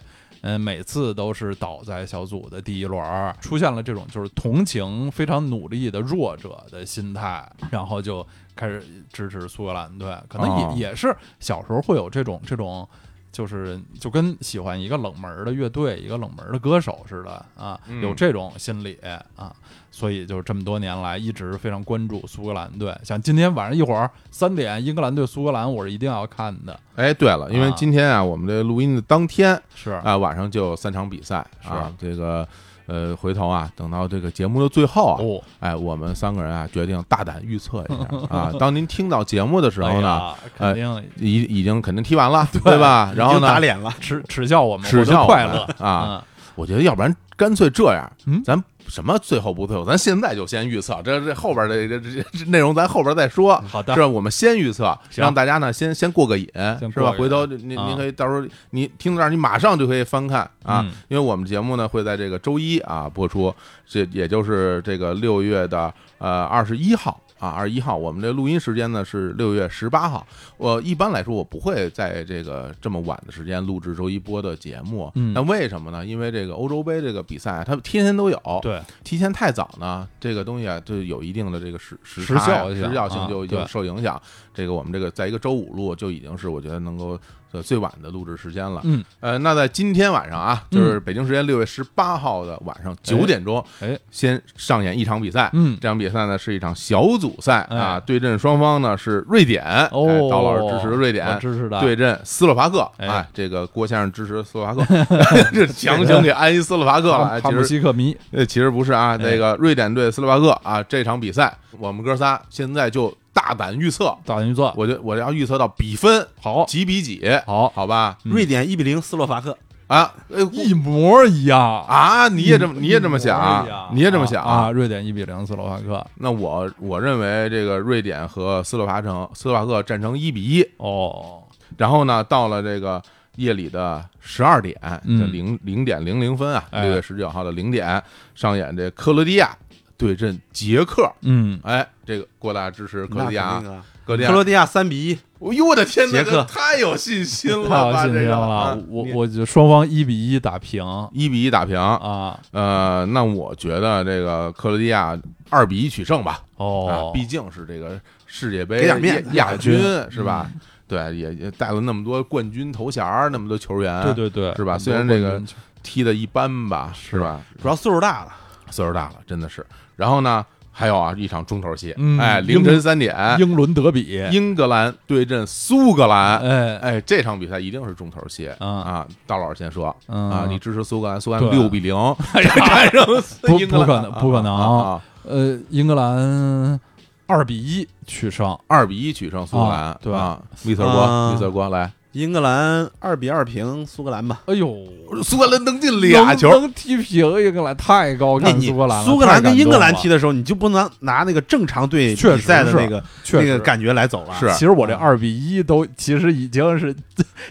[0.47, 8.81] 嗯，每次都是倒在小组的第一轮，出现了这种就是同情非常努力的弱者的心态，然后就开始
[9.13, 10.17] 支持苏格兰队。
[10.29, 12.89] 可能也也是小时候会有这种这种，
[13.37, 18.99] 就是就跟喜欢一个冷门的乐队、一个冷门的歌手似的啊，有这种心理
[19.37, 19.53] 啊。
[19.91, 26.81] 所以就是这么多年来一直非常关注苏格兰队，像今天晚上一会儿三点英格兰对苏格兰，我是一定要看的。
[26.95, 32.47] 哎，对了，因为今天啊，我们这录音的当天是啊，晚上就有三场比赛啊，这个
[32.87, 35.21] 呃，回头啊，等到这个节目的最后啊，
[35.61, 40.87] 哎，我们三个人啊，决定大胆预测一下啊， 当您听到节目的时候呢，肯定。
[41.19, 42.79] 已已经肯定踢完了，对。
[42.79, 43.13] 吧？
[43.17, 45.63] 然后呢，打脸了，耻耻笑我们，耻笑快乐。
[45.79, 46.23] 啊！
[46.55, 48.11] 我觉得要不然干脆这样，
[48.45, 48.63] 咱。
[48.89, 49.85] 什么最后不最后？
[49.85, 53.57] 咱现在就先预测，这这后边的这这内容咱后边再说。
[53.69, 54.07] 好的，是吧？
[54.07, 56.49] 我们先预测，让大家呢先先过个瘾，
[56.93, 57.13] 是吧？
[57.19, 63.55] 回头您您可以到时候你听到这儿，你马上就可以翻看啊，因为我们节目呢会在这个周一啊播出，
[63.87, 67.21] 这也就是这个六月的呃二十一号。
[67.47, 70.27] 啊，二十一号，我们这录音时间呢是六月十八号。
[70.57, 75.11] 我一般来说，我不会在这个这么晚的时间录制周一播的节目。
[75.15, 76.05] 嗯，那为什么呢？
[76.05, 78.41] 因为这个欧洲杯这个比赛，它天天都有。
[78.63, 84.21] 对，提前太早呢，这个东西啊，就有一定的这个时时效时效性就就受影响。
[84.53, 87.19] 这个我们这个在一个周五录，就已经是我觉得能够。
[87.63, 104.85] 最晚的录制时间了，嗯，呃，那在今天晚上啊，就是北京时间六月十八号的晚上九点钟，哎，先上演一场比赛，嗯，这场比赛呢是一场小组赛啊，对阵双方呢是瑞典，哦，刀老师支持的瑞典，支持的，对阵斯洛伐克，哎，这个郭先生支持斯洛伐克，
[105.55, 113.17] 这强行给安一斯洛伐克了，哈姆西克迷，呃，其实不是啊，那个瑞典队斯洛伐克啊，这场比赛我们哥仨现在就。
[113.37, 116.65] 大胆预测，大胆预测，我就我要预测到比分好。
[116.65, 117.69] 几比几，好。
[117.69, 118.17] 好吧？
[118.23, 119.55] 瑞典一比零斯洛伐克。
[119.89, 120.13] 啊，
[120.51, 121.83] 一模一样。
[121.83, 122.29] 啊！
[122.29, 124.71] 你也这么你也这么想，你也这么想啊？
[124.71, 130.67] 瑞典一比零斯洛伐克，那我我认为这个瑞典和斯洛伐城斯洛伐克战成一比一。
[130.79, 131.43] 哦。
[131.77, 133.01] 然后呢，到了这个
[133.37, 138.03] 夜里的十二点，零零点零零分啊，六月十九号的零点
[138.35, 139.57] 上演这克罗地亚。
[139.97, 143.63] 对阵捷克，嗯，哎，这个过大支持克罗地亚，
[144.05, 146.45] 克罗地亚三比一，哎呦我的天，捷克。
[146.45, 151.79] 太有信心了，太有信心了，我我觉得双方一比一打平，一比一打平。
[151.79, 155.19] 啊，呃，那我觉得这个克罗地亚
[155.51, 158.87] 二比一取胜吧，哦，毕竟是这个世界杯
[159.33, 159.79] 亚军
[160.11, 160.51] 是吧？
[160.87, 164.79] 对，也也带了那么多冠军头衔，那么多球员，对对对，是吧？
[164.79, 165.43] 虽然这个
[165.83, 167.41] 踢的一般吧，是吧？
[167.61, 168.33] 主要岁数大了，
[168.71, 169.67] 岁数大了，真的是。
[169.97, 176.77] 然后呢，还有啊，一场重头戏，嗯，哎，凌晨三点，英伦德比，英格兰对阵苏格兰，哎。
[176.79, 178.49] 哎，这场比赛一定是重头戏。
[178.59, 178.67] 啊！
[178.69, 179.89] 啊，道老师先说。
[180.07, 181.95] 啊，你支持苏格兰，苏格兰六比零。
[182.35, 183.07] 战 胜
[183.43, 184.55] 不不可能， 不可能。
[184.55, 185.03] 啊！
[185.25, 186.79] 呃，英格兰
[187.27, 190.39] 二比一取胜，二比一取胜苏格兰，对吧？
[190.65, 191.91] 绿色国，绿色国来。
[192.17, 194.41] 英格兰二比二平苏格兰吧。
[194.47, 194.75] 哎呦，
[195.23, 199.05] 苏格兰能进俩球，能踢平英格兰，太高看苏格兰了。
[199.05, 204.35] 苏格兰跟英格兰踢的时候，你就不能拿那个正常队比赛的那个那个感觉来走了。
[204.41, 206.97] 是，其实我这二比一都其实已经是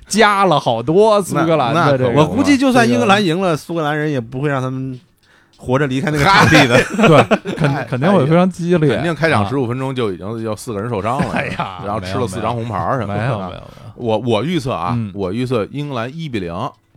[0.07, 2.09] 加了好多苏格兰的这个。
[2.09, 4.99] 我估计就算英格兰赢了，苏格兰人也不会让他们。
[5.57, 13.21] 活着离开那个场地的， 对，肯 肯定会非常激烈，肯定开场十五分钟就已经要四个人受伤了，哎呀，然后吃了四张红牌什么的。
[13.21, 13.63] 没有没有，
[13.95, 16.53] 我我预测啊，我预测英格兰一比零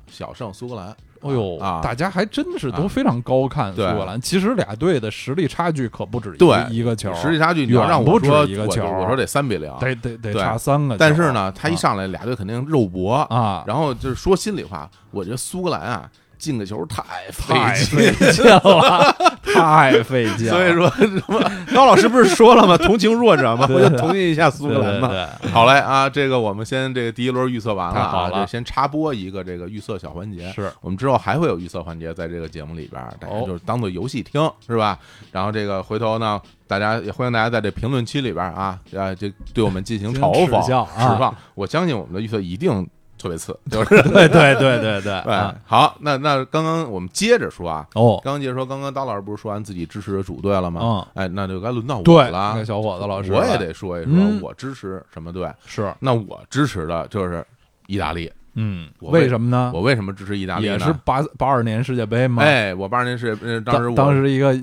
[0.09, 0.95] 小胜苏格兰。
[1.21, 4.21] 哎呦啊，大家还真是都非常高看苏格兰。
[4.21, 6.37] 其实俩队的实力差距可不止
[6.71, 10.97] 一个球，实力差距你要让我说一个球，我说得三比零，得得得差三个。
[10.97, 16.09] 但是呢，他一上来俩队肯定肉搏啊，然后就是说心里话，我觉得苏格兰啊。
[16.39, 20.49] 进个球太太费劲了，太费劲。
[20.49, 21.41] 所以说什么
[21.75, 22.77] 高老师不是说了吗？
[22.79, 23.67] 同情弱者吗？
[23.69, 25.11] 我就同情一下苏格兰嘛。
[25.53, 30.51] 好嘞啊，这个我们先这个第一轮预测完了啊，就先插播一个这个预测小环节。
[30.53, 34.99] 是我们之后还会有预测环节在这个节目里边，大家就是当做游戏听是吧？
[35.33, 41.35] 然后这个回头呢，大家也欢迎大家在这评论区里边啊啊，就对我们进行嘲讽、释放。
[41.55, 42.87] 我相信我们的预测一定。
[43.19, 45.23] 特别次，就 是对对对对对，
[45.67, 50.81] 好，那那刚刚我们接着说啊，哦，刚刚接着说，刚刚刀老师不是说完自己支持的主队了吗？
[50.83, 55.53] 嗯，哎，那就该轮到我了，小伙子老师，我也得说一说，我支持什么队？
[55.67, 57.45] 是，那我支持的就是
[57.87, 58.33] 意大利。
[58.55, 59.71] 嗯，为什么呢？
[59.75, 60.67] 我为什么支持意大利？
[60.67, 62.43] 也是八八二年世界杯吗？
[62.43, 64.59] 哎，我八二年世界杯，当时当时一个。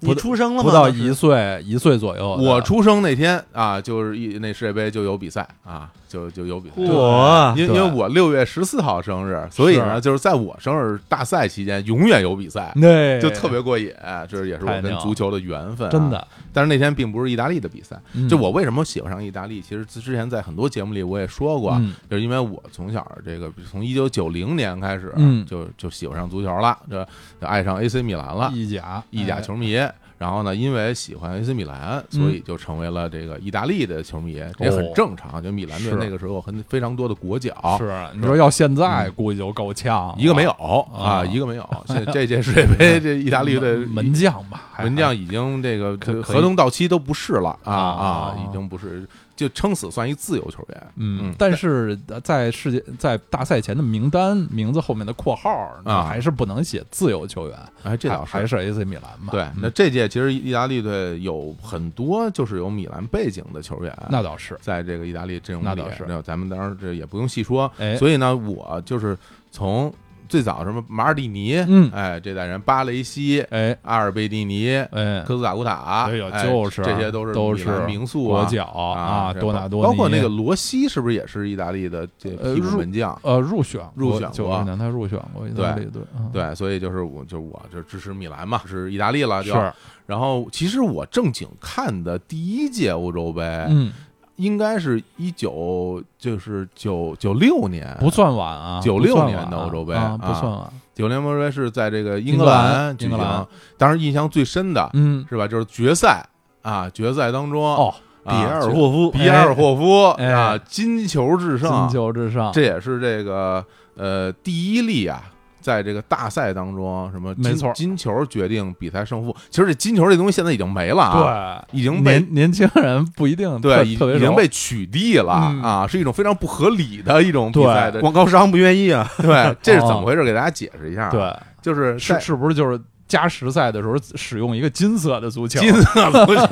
[0.00, 0.68] 你出生了吗？
[0.68, 2.34] 不到一岁，一岁左右。
[2.36, 6.74] 我出生那天啊，就是一那世界杯就有比赛啊，就就有比赛。
[6.76, 13.92] 我因因为我六月十四号生日，所以呢，就是在我生日大赛期间，永远有比赛，对，就特别过瘾。
[14.28, 16.26] 这也是我跟足球的缘分，真的。
[16.52, 18.00] 但是那天并不是意大利的比赛。
[18.28, 19.60] 就我为什么喜欢上意大利？
[19.60, 25.14] 其实之前在很多节目里我也说过，就是因为我从小这个从一九九零年开始，
[25.46, 29.78] 就就喜欢上足球了，就爱上 AC 米兰了，意甲，意甲球迷。
[30.20, 35.42] 然后呢，因为喜欢 AC 米兰，所以就成为了这个意大利的球迷，也很正常。
[35.42, 40.50] 就米兰队那个时候很非常多的国脚，是你说要现在估计就够呛，一个没有
[40.94, 41.66] 啊，一个没有。
[41.86, 49.08] 这 这届世界杯，这意大利的门将吧，门将已经这个合同到期都不是了啊啊，已经不是。
[49.40, 55.50] 就撑死算一自由球员，嗯，但是在世界在大赛前的名单名字后面的括号
[55.82, 57.58] 啊，还是不能写自由球员。
[57.82, 59.30] 哎，这倒还是 AC 米兰嘛。
[59.30, 66.04] 对，那这届其实意大利队有很多就是有米兰背景的球员，那倒是在这个意大利阵容里，那倒是。
[66.22, 67.72] 咱们当然这也不用细说。
[67.78, 69.16] 哎，所以呢，我就是
[69.50, 69.90] 从。
[70.30, 83.18] 最早什么马尔蒂尼，嗯，哎，这代人巴雷西，哎，阿尔贝蒂尼，哎，科斯塔古塔，哎呦，就是这些都是都是名宿国脚啊，多纳多，包括那个罗西是不是也是意大利的这替补门将？
[83.24, 84.30] 呃，入选入选
[84.78, 86.00] 他入选过意大利队，
[86.32, 89.72] 对，所以就是我就我就支持米兰嘛，是意大利了，是。
[90.06, 93.92] 然后其实我正经看的第一届欧洲杯，嗯。
[94.40, 100.72] 应该是一九，就是九九六年，不算晚啊，九六年的欧洲杯啊不算晚。
[100.94, 105.46] 九六年欧洲杯是在这个英格兰举行，当时印象最深的，嗯，是吧？
[105.46, 106.26] 就是决赛
[106.62, 113.62] 啊，决赛当中，哦，比埃尔霍夫，比埃尔霍夫啊，金球至上，金球至上，这也是这个
[113.96, 115.22] 呃第一例啊。
[115.60, 119.34] 在这个大赛当中，什么没错，金球决定比赛胜负。
[119.50, 128.00] 其实这金球这东西现在已经没了啊，对，已经被年轻人不一定对，已经被取缔了啊，是一种非常不合理的一种比赛的。
[128.00, 130.24] 广告商不愿意啊， 对，这是怎么回事？
[130.24, 131.10] 给大家解释一下。
[131.10, 135.60] 对，就是是是不是就是加时赛的时候使用一个金色的足球？
[135.60, 136.46] 金色足球，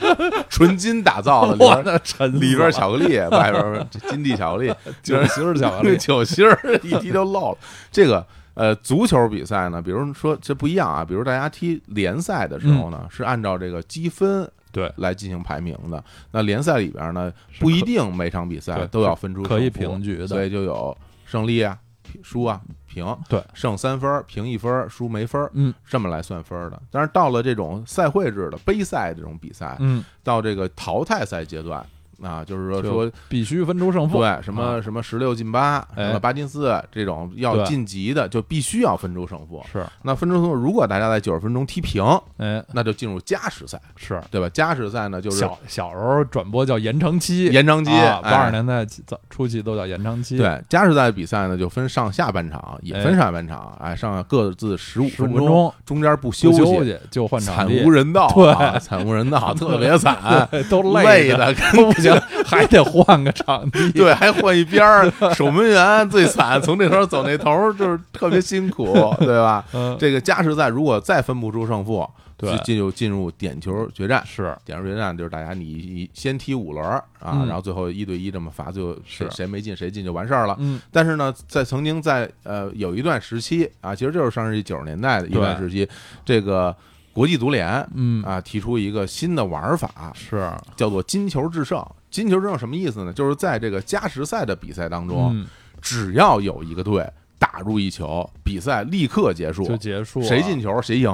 [0.48, 6.46] 纯金打造的，里边里边巧克力，外边 金地巧克力，酒心巧克力，酒心
[6.82, 7.58] 一滴就漏了。
[7.92, 8.24] 这个。
[8.56, 16.02] 呃，足球比赛呢，比如说这不一样啊，比如大家踢联赛的时候呢，是按照这个积分对来进行排名的。
[16.30, 21.78] 那联赛里边呢，不一定每场比赛都要分出可以平局的，所以就有胜利啊、
[22.22, 26.82] 输啊、平，对，胜三分、平一分、输没分，嗯，这么来算分的。
[26.90, 31.84] 但是到了这种赛会制的杯赛这种比赛，嗯，到这个淘汰赛阶段。
[32.22, 39.62] 啊，就是说说必须分出胜负，对，什么什么十六进八，什么八进四这种要晋级的，就必须要分出胜负。
[39.70, 42.04] 是，那分出胜负，如果大家在九十分钟踢平，
[42.38, 44.48] 哎，那就进入加时赛，是对吧？
[44.48, 47.90] 加时赛呢，就是小小时候转播叫延长期，延长期，
[48.22, 50.38] 八十年代早初期都叫延长期。
[50.38, 60.16] 对，加时赛比赛呢，就分上下半场，也分上下半场，哎，上各自十五分钟，中间不休息，就换场惨无人道，对，惨无人道，特别惨，
[60.70, 62.86] 都累的不行， 还得。
[62.86, 69.62] 换个场地， 对，还换一边儿，守门员最惨，从这头走那头，就是特别辛苦，对吧？
[69.98, 74.56] 这个加时赛如果再分不出胜负，对，进入进入点球决战，是。
[74.64, 76.86] 点球决战，就是大家你先踢五轮
[77.18, 80.56] 啊，然后最后一对一这么罚，最后谁谁没进谁进就完事儿了。
[80.60, 85.86] 嗯，但是呢，在曾经在呃有一段时期啊，其实就是上世纪九十年代的一段时期，
[86.24, 86.74] 这个
[87.16, 91.82] 国际足联，嗯啊，提出一个新的玩法，是叫做金球制胜。
[92.10, 93.12] 金球制胜什么意思呢？
[93.14, 95.42] 就是在这个加时赛的比赛当中，
[95.80, 97.02] 只要有一个队
[97.38, 101.10] 打入一球，比赛立刻结束，就结束，谁进球谁赢。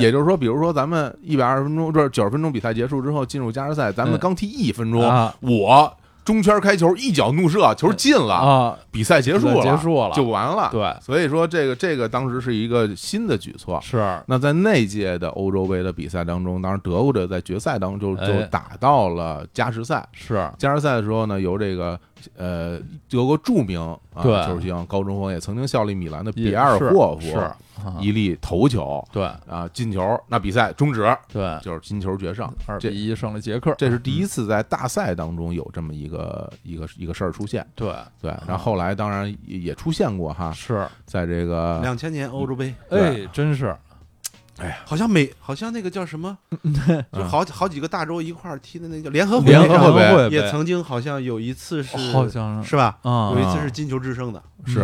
[0.00, 5.00] 也就是说，比如说咱们一百二十分钟，这九十分钟比赛结束之后进入加时赛，咱们刚踢一分钟，
[5.40, 5.96] 我。
[6.24, 8.78] 中圈开球，一脚怒射，球进了啊！
[8.90, 10.70] 比赛结束了，结束了，就完了。
[10.72, 13.78] 对，所以说这个这个当时是一个新的举措。
[13.82, 14.18] 是。
[14.26, 20.06] 那在那届的欧洲杯的比赛当中，当时德国队在决赛当中就就打到了加时赛。
[20.12, 20.50] 是。
[20.56, 21.98] 加时赛的时候呢，由这个
[22.36, 22.78] 呃
[23.10, 23.78] 德国著名
[24.14, 27.38] 啊球星高中锋，也曾经效力米兰的比埃尔霍夫。
[27.76, 28.04] 是。
[28.04, 29.24] 一粒头球，对。
[29.48, 31.02] 啊，进球，那比赛终止，
[31.32, 32.78] 对，就是金球决胜，二。
[32.78, 37.94] 比一胜了捷克，这是第一次在大赛当中有这么一个一个一个事儿出现，对。
[38.20, 43.76] 对，然后后来当然也出现过哈，是在这个两千年欧洲杯，哎，真是，
[44.58, 46.36] 哎呀，好像美，好像那个叫什么，
[47.12, 52.98] 就好好几个大洲一块儿踢的那个联合联合会，也曾经好像有一次是，好像是吧？
[53.04, 54.80] 有一次是金球制胜的，是。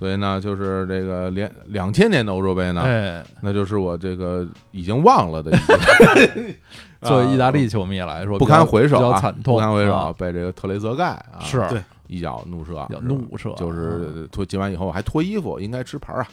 [0.00, 5.52] 所以呢，就是这个两两千年的欧洲杯呢，哎，那就是我这个已经忘了的。
[7.02, 16.26] 作为意大利球迷来说，不堪回首啊，惨痛，不堪回首，被这个特雷泽盖啊，是对一脚怒射，怒射，就是脱进完以后还脱衣服，应该吃牌啊，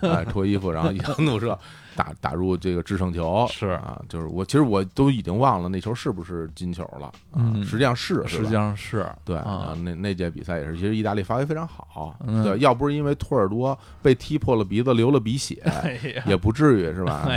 [0.02, 1.58] 哎，脱衣服，然后一脚 怒射。
[1.94, 15.62] 打打入这个制胜球是啊，就是我其实我都已经忘了那球是不是金球了啊，实际上是，实际上是对啊，那那届比赛也是，其实意大利发挥非常好，对，要不是因为托尔多被踢破了鼻子流了鼻血，
[16.24, 17.28] 也不至于是吧？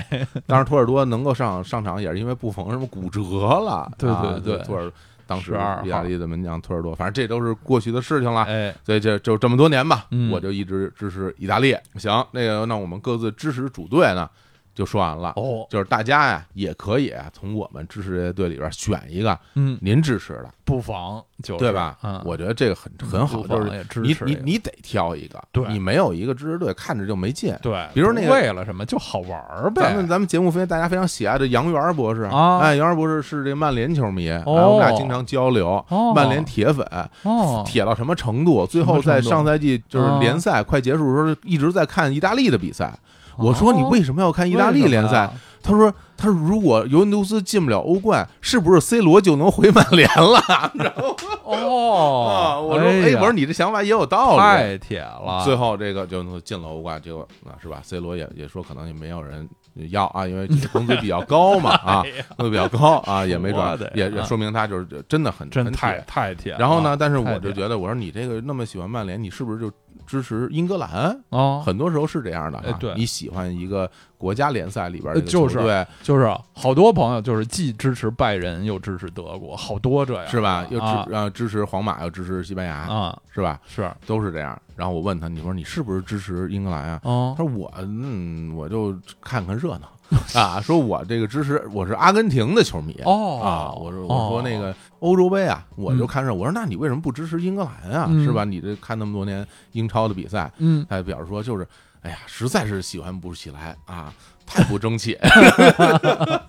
[0.47, 3.19] 当时托尔多能够上上场也是因为布冯什么骨折
[3.59, 4.89] 了，对对对，托尔。
[5.27, 5.51] 当时
[5.83, 8.43] 意大利的门将托尔多，反正这都是过去的事情了。
[8.43, 11.75] 哎，所以这就这么多年吧，我就一直支持意大利。
[11.95, 14.29] 行，那个那我们各自支持主队呢？
[14.75, 21.97] 就说完了哦，就是大家呀，也可以从我们支持这些队里边选一个，嗯，您支持的，不妨就对吧？
[22.03, 27.55] 嗯，我觉得这个很很好，就是你你你得挑一个，对，你没有一个支持队，看着就没劲。
[27.61, 29.81] 对，比如那个为了什么就好玩呗。
[29.81, 32.23] 咱们咱们节目非大家非常喜爱的杨元博士。
[32.23, 36.85] 啊，哎，杨元博士是这曼联球迷，我们俩经常交流，曼联铁粉，
[37.23, 38.67] 哦，铁到什么程度？
[38.67, 42.93] 最后在上赛季就是联赛快结束的时候，一直在看意大利的比赛。
[43.37, 45.29] 我说你为什么要看意大利联赛？
[45.65, 50.39] 他说：“他说如果尤文图斯进不了欧冠，是不是 C 罗就能回曼联了？”
[50.77, 57.27] 然后哦，我说：“哎，我说你这想法也有道理，太铁了。”最后这个就进了欧冠，结果
[57.59, 59.49] 是吧？C 罗也也说可能也没有人
[59.89, 62.03] 要啊，因为工资比较高嘛 啊，
[62.37, 66.55] 工资比较高啊，也没准，也也说明他就是真的很真太太铁。
[66.59, 69.71] 然后呢，但是我就觉得，我说你这个那么喜欢曼联，你是不是就？
[70.05, 72.77] 支持英格兰啊，很多时候是这样的啊。
[72.79, 80.65] 对，你喜欢一个国家联赛里边的球队，就是好多朋友就是既支持拜仁又支持德国，好多这样是吧？
[80.69, 83.59] 又支啊支持皇马又支持西班牙啊，是吧？
[83.67, 84.59] 是都是这样。
[84.75, 86.99] 然后我问他，你说你是不是支持英格兰啊？
[87.03, 89.89] 他说我嗯，我就看看热闹。
[90.39, 96.37] 啊，说我这个支持我是阿根廷的球迷哦啊，我说我说那个欧洲杯啊，我就看上。
[96.37, 98.07] 我说那你为什么不支持英格兰啊？
[98.23, 98.45] 是吧？
[98.45, 101.67] 你这看那么多年英超的比赛，嗯，他表示说就是，
[102.05, 104.13] 哎呀，实在是喜欢不起来啊，
[104.45, 105.17] 太不争气。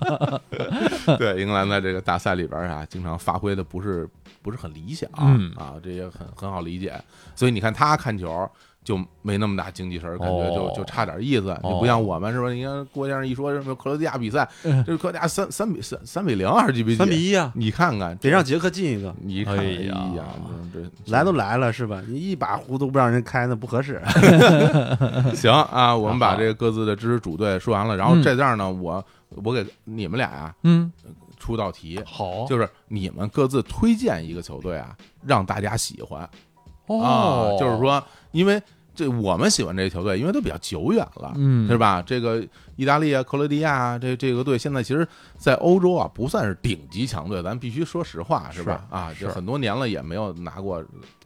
[1.18, 4.06] 对，英格兰在这个大赛里边啊，经常发挥的不是
[4.42, 5.08] 不是很理想
[5.56, 6.92] 啊，这也很很好理解。
[7.34, 8.48] 所以你看他看球。
[8.86, 11.46] 就没那么大精气神，感觉就就差点意思。
[11.64, 12.52] 你不像我们是吧？
[12.52, 16.96] 你看郭先生一说什么克罗地亚比赛，这是克罗地亚三三比三三比零还是几比几？
[16.96, 17.50] 三比一啊！
[17.56, 19.12] 你看看，得让捷克进一个。
[19.20, 19.96] 你看，哎呀，
[20.72, 22.00] 这来都来了是吧？
[22.06, 24.00] 你一把壶都不让人开，那不合适。
[25.34, 30.92] 行啊，我们把这个各自的支持主队说完了，然后这样呢，我我给你们俩呀，嗯，
[31.40, 36.30] 出道题，好，就是你们各自推荐一个球队啊，让大家喜欢。
[36.86, 38.62] 哦，就是说，因为。
[38.96, 42.02] 这我们喜欢这些球队，因为都比较久远了，嗯，是吧？
[42.02, 42.42] 这个
[42.74, 48.86] 意大利啊，克罗地亚啊，这这个队现在其实，在欧洲啊，不算是顶级强队，咱必须说实话，是吧？
[48.90, 50.82] 啊，就很多年了也没有拿过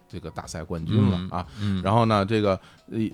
[0.08, 1.46] 这个大赛冠军了啊。
[1.82, 2.60] 然后呢，这个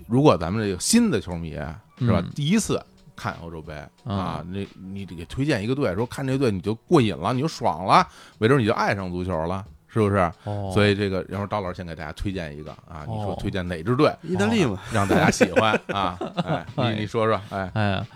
[0.09, 1.53] 如果咱们这个新的球迷
[1.99, 2.83] 是吧，第一次
[3.15, 8.07] 看欧洲杯啊，那你得推荐一个队，说看这队你就过瘾了，你就爽了，
[8.39, 9.65] 没准你就爱上足球了。
[9.97, 10.33] 是不是？
[10.73, 14.15] 所以这个，然后赵老师先给大家推荐一个啊，你说推荐哪支队？
[14.23, 16.19] 意大利嘛，让大家喜欢 啊！
[16.45, 18.07] 哎，你你说说，哎哎，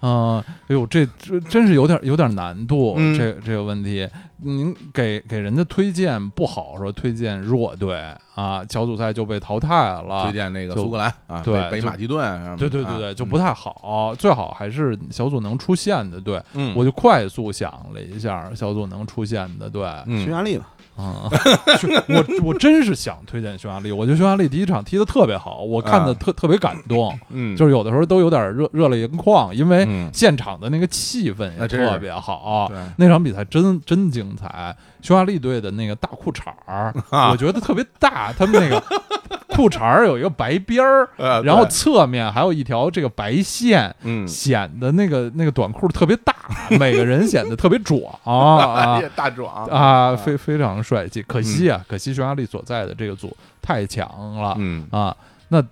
[0.00, 4.08] 嗯，哎呦，这这真是有点有点难度，这这个问题，
[4.38, 7.98] 您给给人家推荐不好，说推荐弱队
[8.34, 10.24] 啊，小组赛就被淘汰了。
[10.24, 14.14] 推荐那个苏格兰啊，对北马其顿，对对对对，就不太好。
[14.18, 16.40] 最好还是小组能出线的队。
[16.52, 20.66] 嗯，我就快速想了一下，小组能出现的队，匈牙利吧。
[20.96, 21.28] 啊，
[22.08, 34.74] 我我真是想推荐匈牙利，我觉得匈牙利第一场踢的特别好，我看的特特别感动，嗯，就是有的时候都有点热热泪盈眶，因为现场的那个气氛也特别好，那场比赛真真精彩。
[35.06, 36.92] 匈牙利队的那个大裤衩儿，
[37.30, 38.82] 我觉得特别大，他们那个
[39.54, 41.08] 裤衩儿有一个白边儿，
[41.44, 46.34] 然后侧面还有一条这个白线，嗯，显得那个那个短裤特别大，
[46.76, 49.64] 每个人显得特别壮啊，大壮。
[49.66, 51.22] 啊，非非常帅气。
[51.22, 54.08] 可惜啊，可惜匈牙利所在的这个组太强
[54.42, 54.88] 了，嗯。
[54.90, 55.16] 啊，
[55.50, 55.62] 那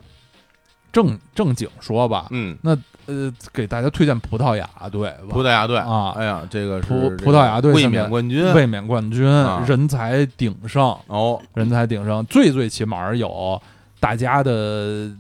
[0.95, 2.75] 正正经说吧，嗯，那。
[3.07, 9.23] 呃，给大家推荐葡萄牙队，葡萄牙队啊，哎呀，这个葡葡萄牙队卫冕冠军，卫冕冠军，
[9.67, 13.61] 人才鼎盛哦，人才鼎盛，最最起码有
[14.01, 15.11] 大家的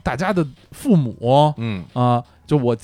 [0.00, 1.84] 大家的父母，嗯。
[1.92, 2.76] 啊，就我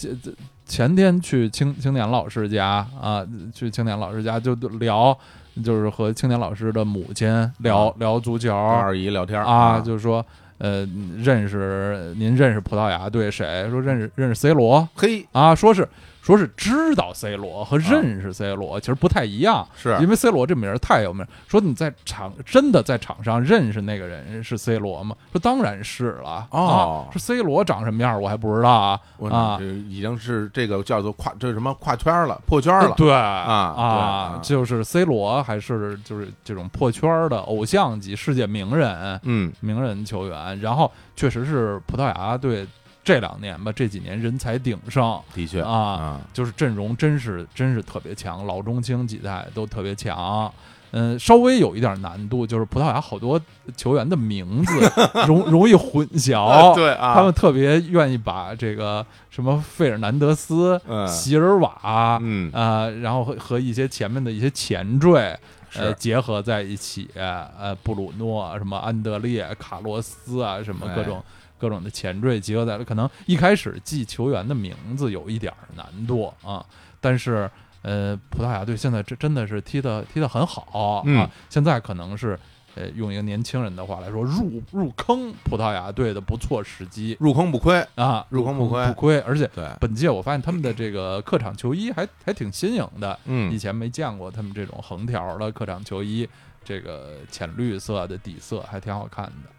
[0.66, 3.24] 前天去青青年老师家啊，
[3.54, 5.16] 去青年老师家就聊，
[5.64, 7.28] 就是和青年老师的母亲
[7.58, 10.26] 聊聊足球，二姨聊天啊，就是说。
[10.60, 10.86] 呃，
[11.18, 13.66] 认识您认识葡萄牙队谁？
[13.70, 15.88] 说认识认识 C 罗，嘿啊，说是
[16.30, 21.26] 说是知道 C 罗和认识 C 罗其实不太一样，是因为 C 罗这名儿太有名。
[21.48, 25.16] 说你在场真的在场上认识那个人是 C 罗吗？
[25.32, 26.46] 说当然是了。
[26.50, 29.58] 哦，说 C 罗长什么样我还不知道啊啊，
[29.88, 32.94] 已经是这个叫做跨这什么跨圈了破圈了。
[32.96, 40.60] 对啊啊，就是 C 罗还是就是这种破圈的偶像级世界名人，嗯，名人球员。
[40.60, 42.66] 然后确实是葡萄牙队
[43.02, 50.52] 这两年吧，这几年人才鼎盛，的确啊，就是阵容真是真是特别强，老中青几代都特别强。
[50.92, 53.40] 嗯，稍微有一点难度，就是葡萄牙好多
[53.76, 54.92] 球员的名字
[55.26, 62.52] 容容易混淆，对啊，他们特别愿意把这个什么费尔南德斯、席尔瓦，嗯。
[62.52, 65.38] 啊，然后和和一些前面的一些前缀。
[65.76, 71.22] 呃，结合在一起，呃，布鲁诺什么安德烈、卡洛斯啊，什么各种
[71.60, 76.64] 各种的前缀结合在了，可能一开始记球员的名字有一点难度啊，
[77.00, 77.50] 但是
[77.82, 82.38] 呃，葡萄牙队现在真真的是踢的踢的很好啊，现在可能是。
[82.76, 87.84] 呃，用一个年轻人的话来说，入入坑葡萄牙队的不错时机，入坑不亏。
[87.96, 88.86] 啊，入坑不亏。
[88.86, 89.68] 不亏，而且对。
[89.80, 96.26] 本届我发现他们的这个客场球衣还还挺新颖的，嗯，以前没见过他们这种横条的客场球衣，
[96.64, 99.50] 这个浅绿色的底色还挺好看的。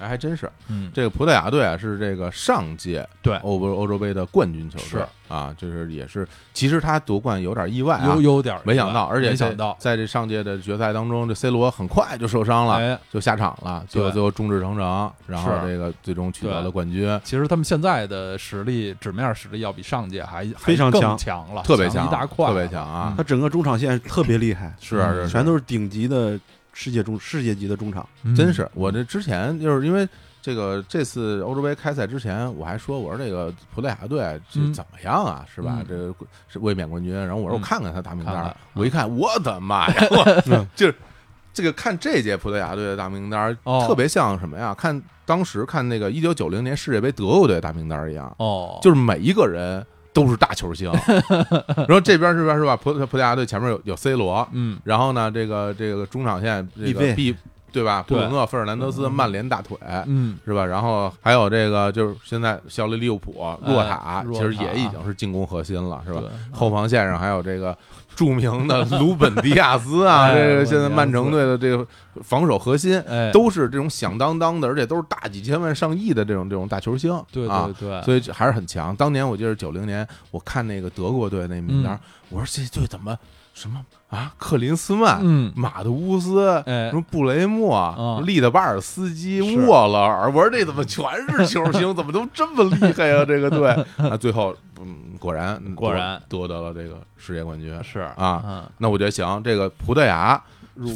[0.00, 17.20] 哎，还真是，嗯，这个葡萄牙队啊是这个上届对欧欧欧洲杯的冠军球队啊，就是也是，其实他夺冠有点意外啊，有有点没想到，而且没想到在这上届的决赛当中，这 C 罗很快就受伤了，就下场了，最后最后众志成城，然后这个最终取得了冠军。
[17.22, 23.14] 其实他们现在的实力，纸面实力要比上届还非常强强了，特别强，一大块，特别强啊！
[23.16, 26.38] 他整个中场线特别厉害，是是，全都是顶级的
[26.72, 30.08] 世界中世界级的中场，真是我这之前就是因为。
[30.42, 35.44] 这个这次欧洲杯开赛之前，我还说我说这个葡萄牙队这怎么样啊？
[35.54, 35.84] 是吧？
[35.86, 36.14] 这个
[36.48, 37.12] 是卫冕冠军。
[37.12, 40.08] 然后我说我看看他大名单，我一看，我的妈呀！
[40.74, 40.94] 就是
[41.52, 43.54] 这个看这届葡萄牙队的大名单，
[43.86, 44.72] 特别像什么呀？
[44.72, 48.34] 看当时看那个一九九零年世界杯德国队大名单一样。
[48.38, 50.92] 哦，就是每一个人都是大球星。
[51.76, 52.76] 然后这边这边是吧？
[52.76, 57.36] 葡葡萄牙队前面有有 C 罗，嗯，然后呢，这个这个中场线这个 B。
[57.72, 58.02] 对吧？
[58.04, 60.66] 布鲁诺、费尔南德斯、曼联大腿，嗯，是吧？
[60.66, 63.32] 然后还有这个，就是现在效力利物浦
[63.64, 66.20] 洛塔，其实也已经是进攻核心了，是吧？
[66.50, 67.72] 后防线上还有这个
[68.20, 71.86] 著名的鲁本迪亚斯啊， 这个现在曼城队的这个
[72.22, 73.02] 防守核心，
[73.32, 78.94] 都是这种响当当的，而且都是大几千万、上亿的这种这种大球星，对对对，所以还是很强。
[78.94, 81.98] 当年我记得九零年，我看那个德国队那名单，
[82.28, 83.16] 我说这队怎么
[83.60, 83.84] 什么？
[84.08, 85.22] 啊，克林斯曼、
[85.54, 91.92] 马特乌斯、什么布雷默、利德巴尔斯基、沃勒尔，我说这怎么全是球星？
[91.94, 93.24] 怎么都这么厉害啊？
[93.24, 97.72] 这个队啊，最后嗯，果然 果然夺得了这个世界冠军。
[97.84, 100.42] 是啊，那我觉得行，这个葡萄牙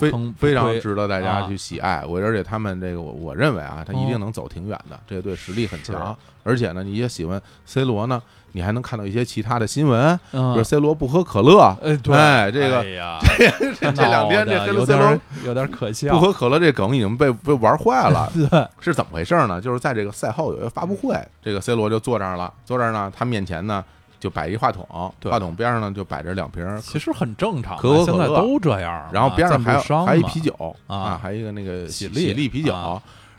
[0.00, 2.02] 非非常值得大家去喜爱。
[2.04, 4.98] 我而且他们这个，我我认为啊，他一定能走挺远的。
[5.06, 8.20] 这个队实力很强，而且呢，你也喜欢 C 罗呢。
[8.56, 12.84] 你还能看到一些其他的新闻，比如 C 罗不喝可乐，哎，对，这个，
[13.80, 19.60] 这这两天这 C 罗有点可笑，不喝可乐这梗已经被被玩坏了， 对，是怎么回事呢？
[19.60, 23.84] 就是在这个赛后有一个发布会，这个 C 罗就坐这儿了，坐这儿呢，他面前呢
[24.20, 24.86] 就摆一话筒，
[25.24, 28.40] 话筒边上呢就摆着两瓶，其实很正常，可口可乐。
[28.40, 29.04] 都这样。
[29.12, 32.72] 然后边上还有还一啤酒啊，还一个那个喜力喜力啤酒。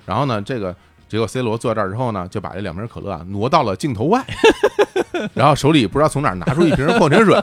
[0.05, 0.75] 然后呢，这个
[1.15, 4.21] 结果 C 罗坐这儿之后呢，就把这两瓶可乐啊挪到了镜头外，
[5.33, 7.33] 然后手里不知道从哪拿出一瓶矿泉水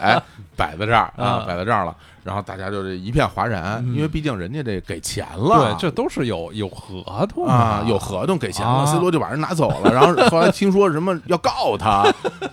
[0.55, 1.97] 摆在这儿啊，摆在这儿了。
[2.25, 9.93] 然后大家就这一片哗然，因为毕竟人家这给钱了，对，这都是有有合同啊，有合同给钱了，C 罗就把人拿走了。
[9.93, 12.05] 然后后来听说什么要告他，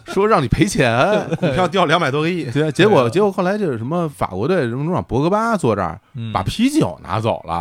[0.07, 2.49] 说让你赔钱，股票掉两百多个亿。
[2.51, 5.99] 结结果结果后来就是什么法国队什么中场博格巴坐这儿，
[6.33, 7.53] 把啤酒拿走了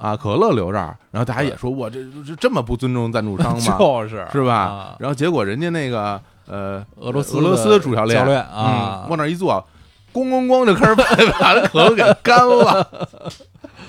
[0.00, 0.96] 啊，可乐留这儿。
[1.10, 3.76] 然后大家也说，我这这这么不尊重赞助商 吗？
[3.78, 4.94] 就是是吧？
[5.00, 9.66] 然后结果人家那个呃俄罗斯俄罗斯主教练啊，往那一坐。
[10.12, 11.04] 咣咣咣就开始把
[11.38, 13.08] 把可乐给干了，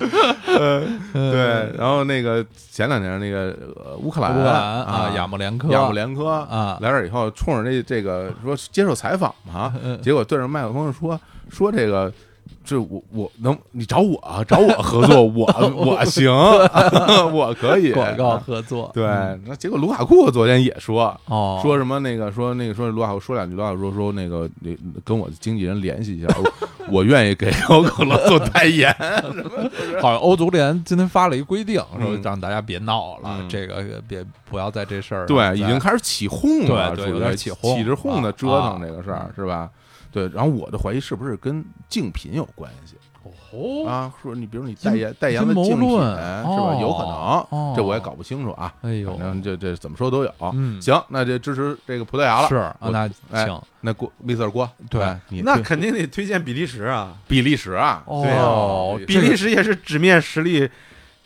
[1.12, 3.54] 对，然后那个前两年那个
[3.98, 4.54] 乌克兰乌克兰
[4.84, 11.18] 啊亚莫连科亚莫连科啊来这儿以后冲着这这个说接受采访嘛， 结果对着麦克风说
[11.50, 12.12] 说这个。
[12.70, 15.44] 这我我能你找我找我合作我
[15.74, 16.30] 我行
[17.34, 19.02] 我可以广告合作对
[19.44, 26.28] 那结果卢卡库昨天也说哦说什么那个说那个说卢卡库说两句卢卡库说说那个你跟我的经纪人联系一下
[26.88, 28.94] 我愿意给可口可乐做代言
[30.00, 39.68] 好像欧足联今天发了一规定说让大家别闹了这个别不要在这事儿对已经开始起哄了对有点起哄起着哄的折腾这个事儿是吧？
[40.10, 42.96] 对，然后我的怀疑是不是跟竞品有关系？
[43.52, 46.78] 哦啊，说你比如你代言代言的竞品是吧？
[46.80, 48.72] 有可能，这我也搞不清楚啊。
[48.80, 50.32] 哎呦，反正这这怎么说都有。
[50.80, 52.48] 行，那这支持这个葡萄牙了。
[52.48, 53.10] 是，那
[53.44, 60.70] 行，那郭米色郭，对，那肯定得推荐比利时啊，比利时啊，对啊，比利时也是纸面实力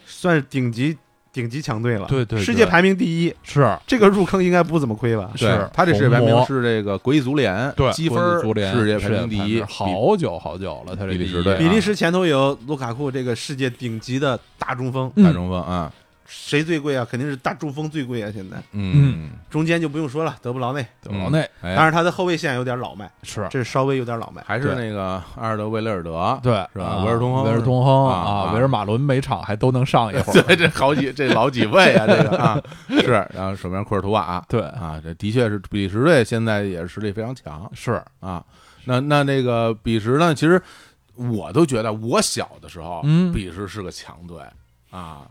[0.06, 0.96] 算是顶级。
[1.34, 3.76] 顶级强队了，对对，世界排名第一，是。
[3.84, 5.32] 这个入坑应该不怎么亏吧？
[5.34, 5.68] 是。
[5.74, 8.40] 他这世界排名是这个国际足联对积分
[8.72, 10.94] 世界排名第一，好久好久了。
[10.94, 15.92] 他这比利时队，比利时前头有卢卡库这个世界顶级的大中锋，大中锋啊。
[16.26, 17.06] 谁最贵啊？
[17.08, 18.30] 肯定是大中锋最贵啊！
[18.32, 27.04] 现在，嗯，中间就不用说了，德布劳内，德布劳内，但是他的后卫线有点老迈，是，这是稍微有点老迈，还是那个阿尔德维雷尔德，对，是吧？
[27.04, 38.02] 维尔通亨，维尔通亨啊，维尔马伦每场还都能上一会儿， 对，这好几这老几位啊，这个啊， 是，然后守门员库尔图瓦，对，啊，这的确是比利时队现在也是实力非常强，是。
[38.20, 38.42] 啊，
[38.86, 40.34] 那那那个比利时呢？
[40.34, 40.60] 其实
[41.14, 44.38] 我都觉得我小的时候，嗯，比利时是个强队。
[44.94, 45.22] 啊，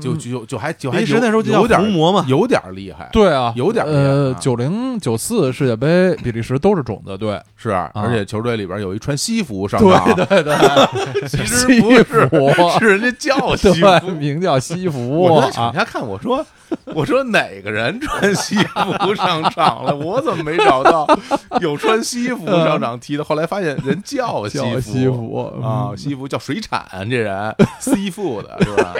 [0.00, 3.06] 就就就还就还那时候就有点魔嘛，有点厉害。
[3.12, 15.20] 对啊，有点呃，九零九四世界杯，比利时都是种子队，是，而且球队里边有一穿西服上场，对对对， 其实不是，是人家叫西服，名叫西服。
[15.20, 16.44] 我在场下看，我说。
[16.94, 19.94] 我说哪个人穿西服上场了？
[19.96, 21.06] 我怎么没找到
[21.60, 23.24] 有穿西服上场踢的？
[23.24, 24.58] 后来发现人叫西
[25.08, 25.40] 服。
[25.62, 28.94] 啊，西服叫水产，这人西服的是吧？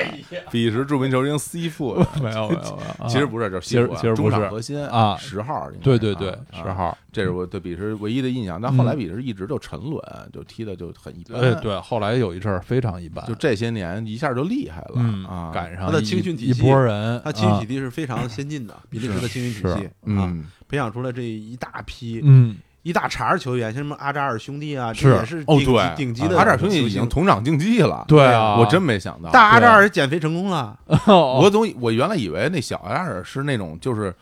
[0.51, 4.41] 比利时著名球星西服没有没有，其实不是，就是其实其实不是。
[4.51, 8.61] 核心啊，十号，对对对，十号，这是我对比利时唯一的印象。
[8.61, 10.03] 但后来比利时一直就沉沦，
[10.33, 11.41] 就踢的就很一般。
[11.41, 20.33] 哎，对，后来有一阵非常一般，就这些年一下就厉害了啊，赶上他的青训体系，一波人，他青训体系是非常先进的，比利时的青训体系啊，
[20.69, 26.39] 培养出了这一大批，嗯，一大茬球员，像什么阿扎尔兄弟啊，这也是顶级顶级的。
[26.39, 30.79] 阿扎尔兄弟已经同场竞技了，对啊，我真没想到，大阿扎尔减肥成功了。
[31.07, 34.15] 我总我原来以为那小阿扎尔是那种就是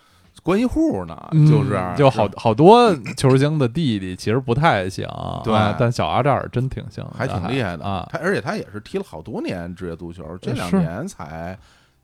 [0.43, 1.17] 关系户呢，
[1.49, 5.07] 就是就好好多球星的弟弟其实不太行，
[5.45, 8.09] 对，但小阿扎尔真挺行，还挺厉害的啊。
[8.11, 11.57] 他而且他也是踢了好多年职业足球，这两年才。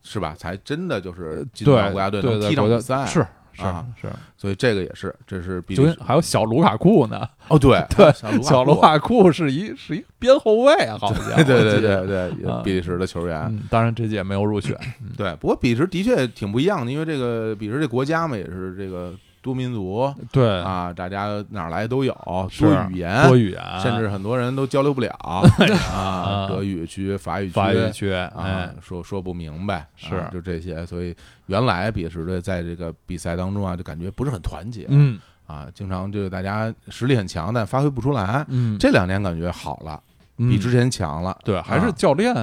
[0.04, 0.34] 是吧？
[0.38, 3.62] 才真的就是进到国家队能踢上比赛，是是
[4.00, 7.26] 是，所以这个也是，这是比还有小卢卡库呢。
[7.48, 12.32] 哦，对 对，小卢卡库是一是一边后卫啊，好像对对对对，
[12.62, 13.58] 比利时的球员。
[13.70, 14.78] 当然这届没有入选。
[15.16, 19.14] 对，不过比利时的确挺不一样的，因为这个比利时这国家嘛，也是这个。
[19.44, 20.58] 多民族，对。
[20.62, 22.14] 啊，大家哪儿来都有，
[22.58, 30.26] 多语言，多语言，甚至很多人都交流不了 啊，德语区、法语区、法语区啊，说说不明白，是。
[30.32, 31.14] 就这些，所以
[31.46, 35.20] 原来比利时队在这个比赛当中啊，就感觉不是很团结，嗯。
[35.46, 40.02] 啊，经常就大家实力很强，但发挥不出来，嗯，这两年感觉好了。
[40.36, 42.34] 比之前强了，对，还是教练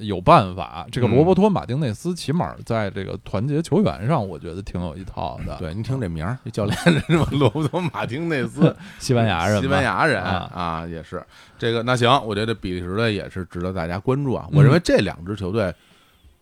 [0.00, 0.84] 有办法。
[0.90, 5.56] 这个罗伯托·马丁内斯起码在这个团结球员上，我觉得挺有一套的。
[5.56, 7.28] 对，您听这名儿，这教练是吧？
[7.30, 11.24] 罗伯托·马丁内斯， 西班牙人，西班牙人啊，也是
[11.56, 11.80] 这个。
[11.84, 14.48] 那行，我觉得比利时队也是值得大家关注啊。
[14.52, 15.72] 我认为这两支球队，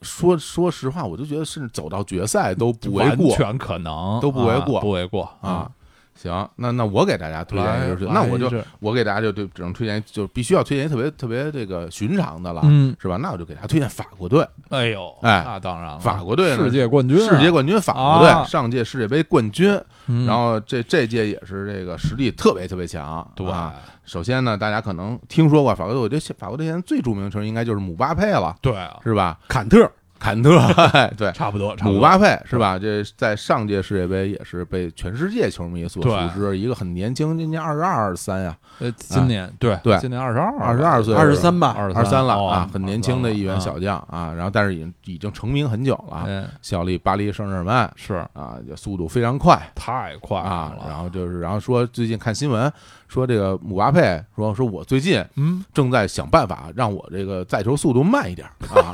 [0.01, 5.71] 说说实话，我就觉得甚至走到决赛都不为过，全可能都不为过，不为过啊。
[6.17, 8.51] 行，那那我给大家推荐就是，那我就
[8.81, 13.17] 我给大家就对只能推荐，就必须要推荐一特别特别这个寻常的了，嗯，是吧？
[13.19, 14.47] 那我就给大家推荐法国队。
[14.71, 19.79] 哎呦，哎，那当然了，法国队世界冠军，世界冠军，法国队上届世界杯冠军，
[20.27, 23.75] 然后这这届也是这个实力特别特别强，对吧？
[24.05, 29.39] 首先呢，大家可能听说过法国队，我觉得法国队现在最著名的球员应该就是姆巴佩了，对，是吧？
[29.49, 29.91] 坎特。
[30.19, 30.59] 坎特，
[31.17, 31.75] 对，差不多。
[31.77, 32.79] 姆巴佩是吧？
[32.79, 38.57] 这在上届世界杯也是被全世界球迷所熟知，一个很年轻，今年二十二、二十三呀。
[38.79, 44.33] 呃，今年对对，今年二十二，二十二岁，二十三吧，二十三了啊，很年轻的一员小将啊。
[44.35, 50.75] 然后，但是已经已经成名很久了，效力巴黎圣日耳曼是啊，速度非常快，太快啊。
[50.87, 52.71] 然后就是，然后说最近看新闻
[53.09, 58.93] 说这个姆巴佩说说我最近嗯正在想办法让我这个在球速度慢一点 啊。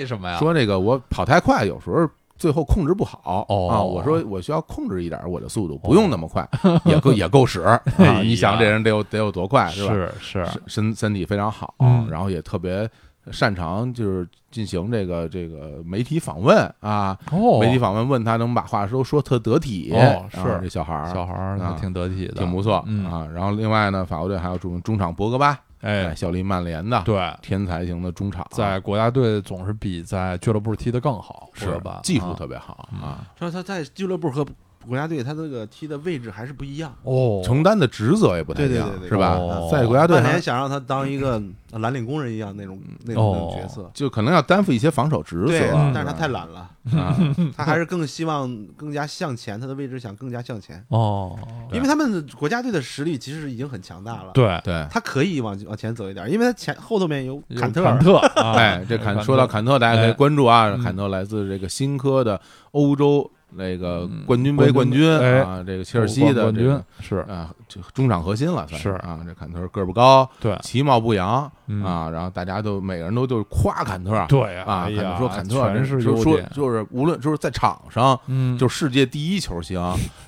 [0.00, 0.38] 为什么呀？
[0.38, 3.82] 说这个我跑太快，有时候最后控制不好啊。
[3.82, 6.48] 我说我需要控制一点我的速度，不用那么快，
[6.86, 7.78] 也够也够使 啊。
[8.22, 9.92] 你想这人得有得有多快是吧？
[9.92, 11.74] 是是，身身体非常好，
[12.10, 12.88] 然后也特别
[13.30, 17.14] 擅长就是进行这个这个媒体访问啊。
[17.60, 22.76] 媒体访问问他能把话说说特得体哦，是这小孩儿小孩儿挺得体的，挺不错
[23.10, 23.28] 啊。
[23.34, 25.60] 然后另外呢，法国队还有中中场博格巴。
[25.80, 32.00] 哎，效力曼联的，对，天才型的中场，在国家队总是比在俱乐部踢得更好，是吧？
[32.02, 33.26] 技术特别好啊。
[33.38, 34.44] 说他在俱乐部和
[34.86, 36.92] 国家队，他这个踢的位置还是不一样。
[37.02, 39.38] 哦，承担的职责也不太一样，是吧？
[39.70, 41.40] 在国家队，曼联想让他当一个
[41.72, 46.70] 蓝领工人一样那种那种角色，就可能要担负一些防守职责，但是他太懒了。
[46.96, 47.14] 啊，
[47.54, 50.82] 他还是更希望更加向前，他的位置想更加向前。
[50.88, 51.38] 哦，
[51.72, 54.30] 因为他们国家队的实力其实已经很强大了。
[54.32, 54.58] 对。
[54.64, 57.82] 对，他可以往往前走一点，因为他前后头面有坎特。
[57.84, 58.16] 坎特，
[58.56, 62.40] 哎，这坎说到坎特，大家可以关注啊，坎特来自这个新科的
[62.72, 63.30] 欧洲。
[63.52, 65.10] 那个冠军杯冠军
[65.44, 67.16] 啊，这个切尔西的冠军是。
[67.28, 68.90] 啊，就中场核心了，算是。
[68.90, 71.42] 啊，这坎特个不高，对，其貌不扬
[71.84, 74.88] 啊，然后大家都每个人都就是夸坎特，对啊，
[75.18, 79.80] 说坎特全是说说就是无论就是在场上，嗯，就世界第一球星，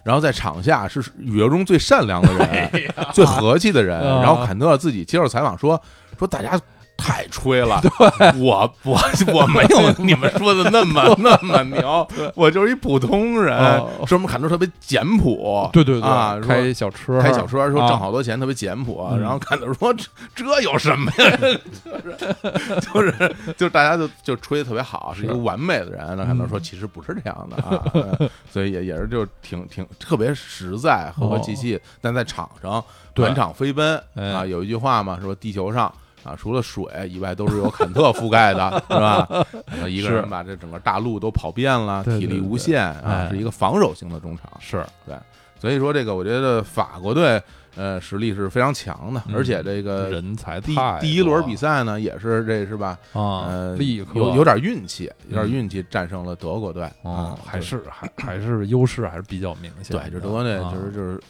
[0.05, 2.71] 然后在场下是宇宙中最善良的人，
[3.13, 5.81] 最和气的人，然后坎特自己接受采访说
[6.19, 6.59] 说大家。
[7.03, 7.83] 太吹了，
[8.39, 8.97] 我我
[9.35, 13.59] 我没有 你们说的那么那么牛，我就是一普通人。
[14.07, 19.17] 说我们坎特特别简朴，对对对啊，开小车开小车，说挣好多钱，特别简朴。
[19.21, 21.39] 然后坎特说这这有什么呀？
[21.83, 26.17] 就是就是就大家就就吹的特别好，是一个完美的人。
[26.17, 27.83] 那坎特说其实不是这样的啊，
[28.51, 31.81] 所以也也是就挺挺特别实在，和和气气。
[32.01, 32.83] 但在场上
[33.17, 35.93] 满场飞奔啊，有一句话嘛，说地球上。
[36.25, 39.29] 啊，除了水以外，都是由坎特覆盖的，是吧？
[39.89, 45.17] 一个人把这整个大陆都跑遍了，体力无限啊，是一个防守型的中场，是对。
[45.59, 47.43] 所以说，这个我觉得法国队。
[47.75, 52.99] 呃，实力是非常强的，而且这个人才第第一轮比赛呢，也是这是吧？
[53.13, 59.97] 啊，立刻有有点运气，有点运气战胜了德国队啊，还是还还是优势还是比较明显。
[59.97, 61.21] 对，这德国队就是就是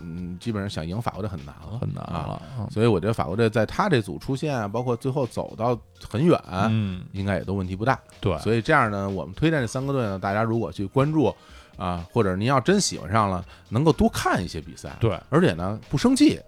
[0.00, 2.42] 嗯，基本上想赢法国队很难了，很难了。
[2.70, 5.78] 所以我觉得法国队在他这组出现，包括最后走到
[6.08, 6.38] 很远，
[6.68, 7.98] 嗯，应该也都问题不大。
[8.20, 11.34] 对，所以这样呢，我们推荐这三个队呢，大家如果去关注。
[11.76, 16.40] 啊，或者您要真喜欢上了，能够多看一些比赛，对，而且呢不生气，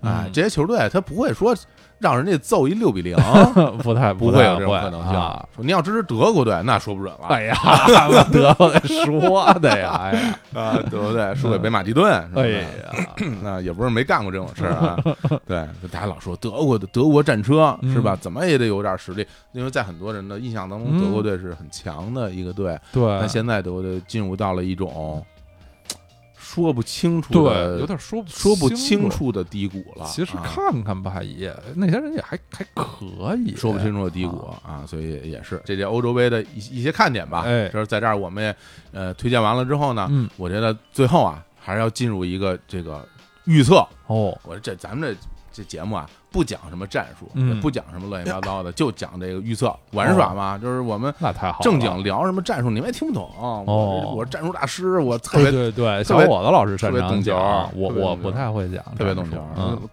[0.00, 1.56] 啊，这些球队他不会说。
[2.02, 3.16] 让人家揍一六比零，
[3.82, 5.12] 不太不会有这种可能性。
[5.12, 7.28] 说你要支持德国队，那说不准了。
[7.28, 7.54] 哎呀，
[8.32, 12.64] 德国队说的呀，哎呀， 啊，德国队输给北马其顿，哎呀，
[13.42, 14.98] 那也不是没干过这种事儿啊。
[15.46, 18.16] 对，大家老说德国的德国战车是吧？
[18.20, 22.76] 怎么也得有点实力，因为在很多人的印象当中，德国队是很强的一个队。
[22.92, 25.24] 对，但现在德国队进入到了一种。
[26.52, 30.04] 说不清楚，对，有点说说不清楚的低谷了。
[30.06, 33.56] 其实看看吧，也那些人也还还可以。
[33.56, 37.40] 说不清楚的低谷啊，所以也是这届欧洲杯的一一些看点吧。
[37.46, 38.54] 哎，就是在这儿，我们也
[38.92, 43.02] 呃推荐完了之后呢，嗯，我觉得最后啊，还是要进入一个这个
[43.46, 43.76] 预测
[44.08, 44.38] 哦。
[44.44, 45.18] 我这咱们这
[45.52, 46.08] 这节目啊。
[46.32, 50.56] 不讲什么战术，也不讲什么乱七八糟的， 就讲这个预测玩耍嘛。
[50.56, 53.30] 就是我们那太好正经聊什么战术，你们也听不懂。
[53.38, 57.36] 哦，我是战术大师，我特别对对，小伙子老师特别懂球，
[57.74, 59.44] 我我不太会讲，特别懂球。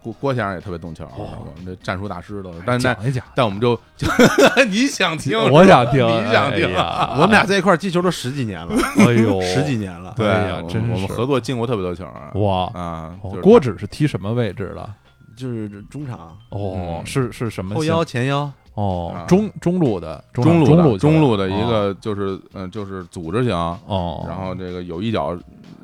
[0.02, 2.62] 郭郭先生也特别懂球，我们这战术大师都是。
[2.64, 3.78] 但讲一讲，但我们就
[4.70, 6.74] 你想听， 我想听，你想听。
[7.18, 10.14] 我们俩在一块踢球都十几年了，哎呦，十几年了。
[10.16, 12.06] 对呀，真是我们合作进过特别多球。
[12.40, 14.88] 哇啊，郭指是踢什么位置的？
[15.40, 16.36] 就是中场。
[16.50, 23.52] 哦，是是什么后腰前腰哦，中中路的中路中路的一个就是嗯就是组织型
[23.86, 25.36] 哦，然后这个有一脚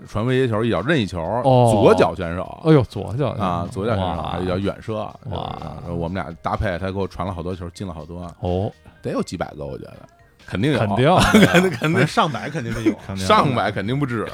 [0.08, 4.94] 传威胁球，一脚任意球，哦，左脚选手，哎呦左脚啊左脚选手，啊一脚远射，
[5.30, 8.70] 哇，我们俩搭配，他给我传了好多球，进了好多哦，
[9.02, 9.96] 得有几百个，我觉得。
[10.48, 11.06] 肯定有， 肯定，
[11.48, 14.24] 肯定肯定上百肯定是有，上百肯定不止，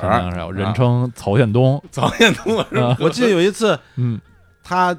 [0.52, 2.54] 人称曹宪东， 曹宪东。
[3.00, 4.20] 我记得有一次，嗯，
[4.62, 4.94] 他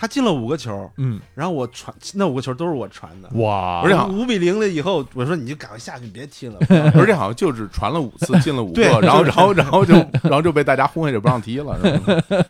[0.00, 3.80] 他进了五个球，嗯，然后我传那五个球都是我传的，哇！
[3.82, 6.56] 而且五比零了以后，我说你就赶快下去，别踢了。
[6.94, 11.76] 而且好像就只传了五次，进了五个，然后然后然后就然后就被大家轰下去不让踢了。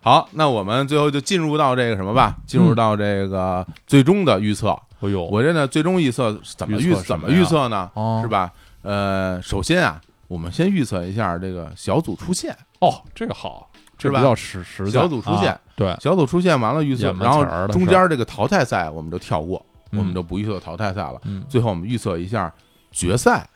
[0.02, 4.78] 好，那我们最后就进入到这个什么吧，进入到这个最终的预测。
[5.00, 7.90] 哎呦，我这呢，最终预测怎么预怎么预测呢？
[7.94, 8.52] 哦，是吧？
[8.82, 12.54] 呃，首先啊，我们先预测一下这个小组出线。
[12.80, 13.67] 哦，这个好，
[13.98, 14.18] 是吧？
[14.18, 14.90] 比较实实在。
[14.92, 21.20] 小组出线，对，小组出线完了预测，然后中间这个淘汰赛我们就跳过，我们就不预测淘汰赛了。
[21.48, 22.52] 最后我们预测一下
[22.92, 23.46] 决赛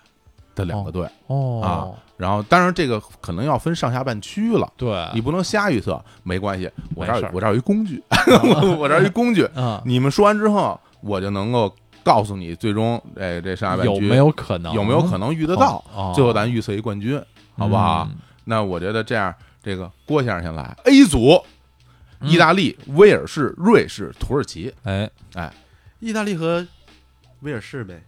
[0.55, 1.09] 的两个队。
[1.26, 1.70] 哦啊，
[2.16, 4.70] 然后当然这个可能要分上下半区了。
[4.76, 8.03] 对，你不能瞎预测，没关系，我这儿我这儿有一工具，
[8.78, 9.49] 我这儿一工具。
[9.84, 10.78] 你们说完之后。
[11.05, 11.74] 我就能够
[12.05, 15.84] 告诉你，最终哎，这上下半区有没有可能有没有可能遇得到？
[16.14, 17.20] 最后咱预测一冠军，
[17.59, 18.09] 好不好？
[18.45, 20.76] 那我觉得这样，这个郭先生先来。
[20.84, 21.44] A 组，
[22.20, 24.74] 意大利、威尔士、瑞士、土耳其。
[24.82, 25.52] 哎哎，
[26.00, 26.66] 意大利和
[27.40, 28.02] 威尔士呗。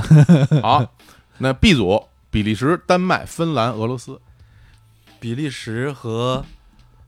[0.62, 0.94] 好，
[1.38, 4.20] 那 B 组，比利时、丹麦、芬兰、俄罗斯。
[5.18, 6.44] 比利时和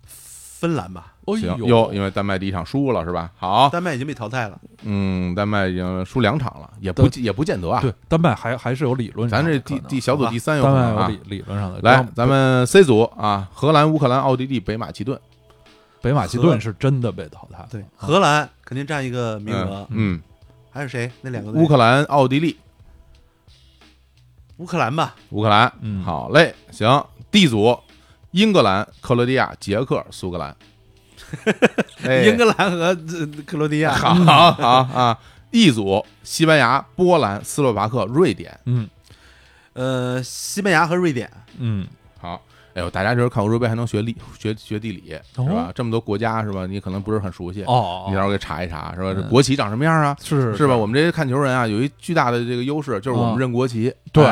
[0.06, 1.13] 芬兰吧。
[1.26, 3.30] 行哟，因为丹麦第一场输了是吧？
[3.36, 4.60] 好，丹麦已经被淘汰了。
[4.82, 7.80] 嗯，丹麦已经输两场了，也不也不见得啊。
[7.80, 9.28] 对，丹麦还还是有理论。
[9.28, 11.80] 咱这第第小组第三有丹麦有理理论上的。
[11.82, 15.18] 来，咱们 C 组啊，荷兰、乌克兰、奥地利、北马其顿。
[16.02, 17.66] 北马其顿是真的被淘汰。
[17.70, 19.86] 对，荷兰肯定占一个名额。
[19.88, 20.20] 嗯，
[20.70, 21.10] 还有谁？
[21.22, 22.58] 那两个乌克兰、奥地利。
[24.58, 25.72] 乌克兰吧，乌克兰。
[25.80, 27.02] 嗯，好嘞，行。
[27.30, 27.76] D 组，
[28.32, 30.54] 英格兰、克罗地亚、捷克、苏格兰。
[32.24, 32.94] 英格兰和
[33.46, 34.14] 克罗地亚，好
[34.52, 34.68] 好
[34.98, 35.18] 啊
[35.50, 38.58] 一组，西班牙、波兰、斯洛伐克、瑞典。
[38.64, 38.88] 嗯，
[39.72, 41.30] 呃，西班牙和瑞典。
[41.58, 42.03] 嗯，好。
[42.74, 45.70] 哎呦，大家就是看欧洲杯还能学历学学地理是吧？
[45.74, 46.66] 这么多国家是吧？
[46.66, 48.06] 你可能不是很熟悉哦。
[48.08, 49.14] 你到时候给查一查是吧？
[49.14, 50.16] 这国旗长什么样啊？
[50.20, 50.76] 是是吧？
[50.76, 53.94] 我们这些看球人啊，有一巨大的这个优势，就是我们认国旗。
[54.12, 54.24] 对，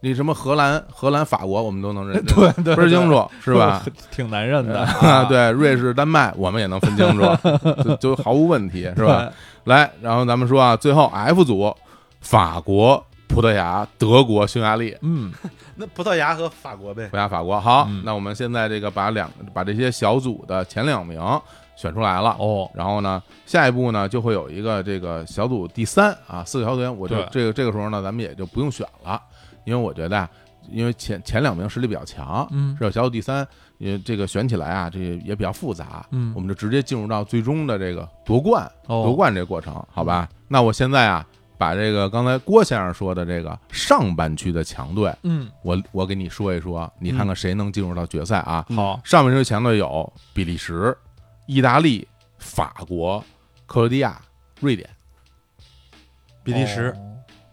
[0.00, 3.82] 你什么荷兰、荷兰、法国，我们都能认， 对对，分清楚 是吧？
[4.10, 4.86] 挺难认的。
[5.28, 9.30] 对，瑞士、丹麦，我们也能分清楚，就毫无问题是吧？
[9.64, 11.74] 来，然后咱们说啊，最后 F 组，
[12.20, 13.02] 法国。
[13.28, 15.32] 葡萄牙、德国、匈牙利，嗯，
[15.76, 17.06] 那葡萄牙和法国呗。
[17.08, 21.20] 葡萄牙、法国，好，那我们现在这个把两把这些小组的前两名
[21.76, 29.22] 选出来了哦，然后呢，下一步呢就会有一个这个小组第三啊，四个小组员，我就这个这个时候呢，咱们也就不用选了，
[29.64, 30.28] 因为我觉得，
[30.70, 40.28] 因为前前两名实力比较强，嗯，是小组第三，因为这个选起来啊，这也比较复杂，嗯，我们就直接进入到最终的这个夺冠，夺冠这个过程，好吧？
[40.48, 41.24] 那我现在啊。
[41.58, 48.64] 把这个刚才郭先生说的这个上半区的强队，嗯，我我给你说一说，你看看谁能进入到决赛啊？
[48.74, 50.96] 好，上半区强队有比利时、
[51.46, 52.06] 意大利、
[52.38, 53.22] 法国、
[53.66, 54.22] 克罗地亚、
[54.60, 54.88] 瑞典。
[56.44, 56.96] 比利时，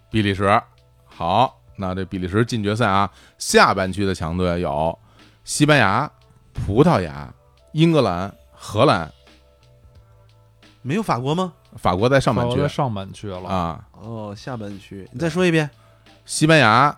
[0.10, 0.62] 比利时，
[1.04, 3.12] 好，那这比利时进决赛啊。
[3.38, 4.98] 下半区的强队有
[5.44, 6.10] 西班牙、
[6.54, 7.34] 葡萄牙、
[7.74, 9.12] 英格兰、荷兰。
[10.82, 11.52] 没有法国吗？
[11.76, 13.82] 法国在上半区，上半区了啊。
[13.92, 15.70] 哦，下半区，你再说一遍：
[16.26, 16.96] 西班牙、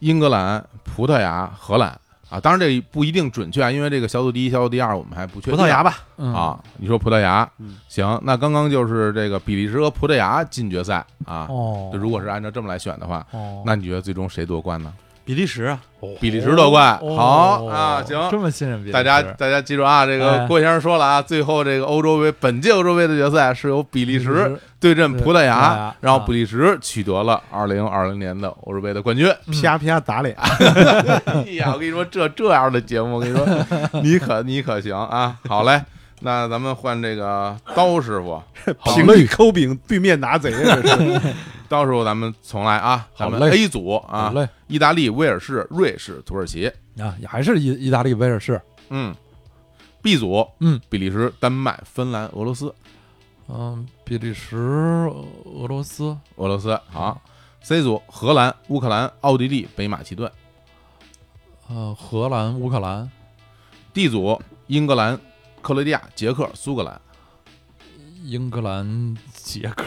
[0.00, 1.88] 英格兰、葡萄牙、荷兰
[2.28, 2.40] 啊。
[2.40, 5.56] 当然这不一定准确啊，因为这个小组第一、小组第二我们还不确定。
[5.56, 7.48] 葡萄牙吧，啊，你说葡萄牙，
[7.88, 8.20] 行。
[8.22, 11.46] 那刚刚就是这个比利时和葡萄牙进决赛啊。
[11.48, 14.92] 哦，如果是按照这么来选的话，哦，那你觉得最终谁夺冠呢？
[15.28, 15.78] 比利时啊，
[16.18, 29.30] 比利时夺冠，好啊，行，这么信任比利时，大家大家记住啊，这个郭先生说了啊，最后这个欧洲杯本届欧洲杯的决赛是由比利时对阵葡萄牙，然后比利时取得了二零二零年的欧洲杯的冠军，
[29.62, 30.34] 啪啪打脸。
[31.26, 33.46] 哎呀，我跟你说，这这样的节目，我跟你说，
[34.02, 35.36] 你可你可行啊？
[35.46, 35.78] 好嘞，
[36.20, 38.42] 那咱们换这个刀师傅，
[38.96, 40.50] 平里抠饼，对面拿贼。
[41.68, 44.32] 到时候咱们重来啊，咱们 A 组啊，
[44.66, 46.66] 意大利、威尔士、瑞士、土耳其
[46.98, 48.60] 啊，也还是意意大利、威尔士。
[48.90, 49.14] 嗯
[50.02, 52.74] ，B 组，嗯，比利时、丹麦、芬兰、俄罗斯。
[53.48, 56.78] 嗯，比利时、俄罗斯、俄罗斯。
[56.88, 57.20] 好
[57.62, 60.30] ，C 组，荷兰、乌克兰、奥地利、北马其顿。
[61.68, 63.10] 呃，荷兰、乌克兰。
[63.92, 65.18] D 组，英格兰、
[65.60, 67.00] 克罗地亚、捷克、苏格兰。
[68.24, 69.84] 英格兰、捷克。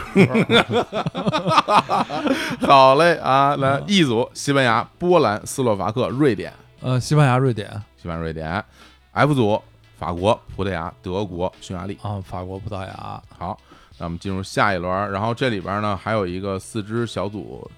[2.66, 6.52] 好嘞啊，来 E 组：西班牙、波兰、斯洛伐克、瑞典。
[6.80, 7.68] 呃，西班牙、瑞典。
[8.00, 8.64] 西班牙、瑞典。
[9.12, 9.60] F 组：
[9.98, 11.98] 法国、葡萄牙、德国、匈牙利。
[12.02, 13.22] 啊，法国、葡萄牙。
[13.38, 13.58] 好。
[14.02, 17.70] 那我们进入下一轮，然后这里边呢还有一个四支小组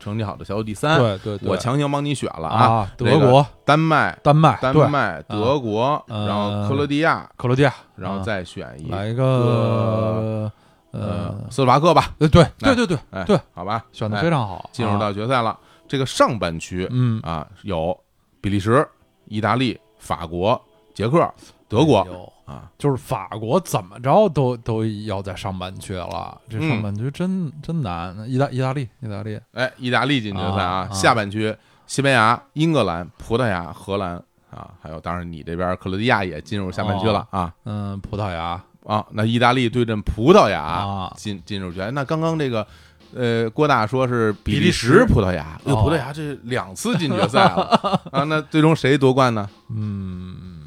[0.00, 10.50] 成绩好的小组第三，对对，我强行帮你选了啊，德国、丹麦、丹麦、丹麦、德国，然后克罗地亚、克罗地亚，然后再选一来一个
[10.90, 15.56] 呃斯洛伐克吧，对对对对对对，好吧，选的非常好，进入到决赛了。
[15.86, 17.20] 这个上半区，嗯。
[17.22, 17.96] 啊，有
[18.40, 18.84] 比利时、
[19.26, 20.60] 意大利、法国、
[20.94, 21.32] 捷克、
[21.68, 22.04] 德国。
[22.50, 28.12] 啊，就是法国怎么着都都要在上半区了，这上半区真真难。
[28.28, 30.88] 意大意大利，意大利，哎，意大利进决赛啊！
[30.92, 31.54] 下半区，
[31.86, 34.16] 西班牙、英格兰、葡萄牙、荷兰
[34.50, 37.54] 啊，还有当然你这边克罗地亚也进入下半区了啊。
[37.64, 41.92] 嗯，葡萄牙啊，那意大利对阵葡萄牙进进入决赛。
[41.92, 42.66] 那刚刚这个
[43.14, 48.24] 呃，郭大说是比利时、葡萄牙，葡萄牙这两次进决赛了啊。
[48.24, 49.48] 那最终谁夺冠呢？
[49.68, 50.59] 嗯。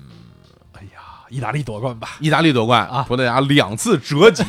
[1.34, 2.10] 意大利夺冠吧！
[2.20, 3.04] 意大利夺冠啊！
[3.08, 4.44] 葡萄牙两次折戟，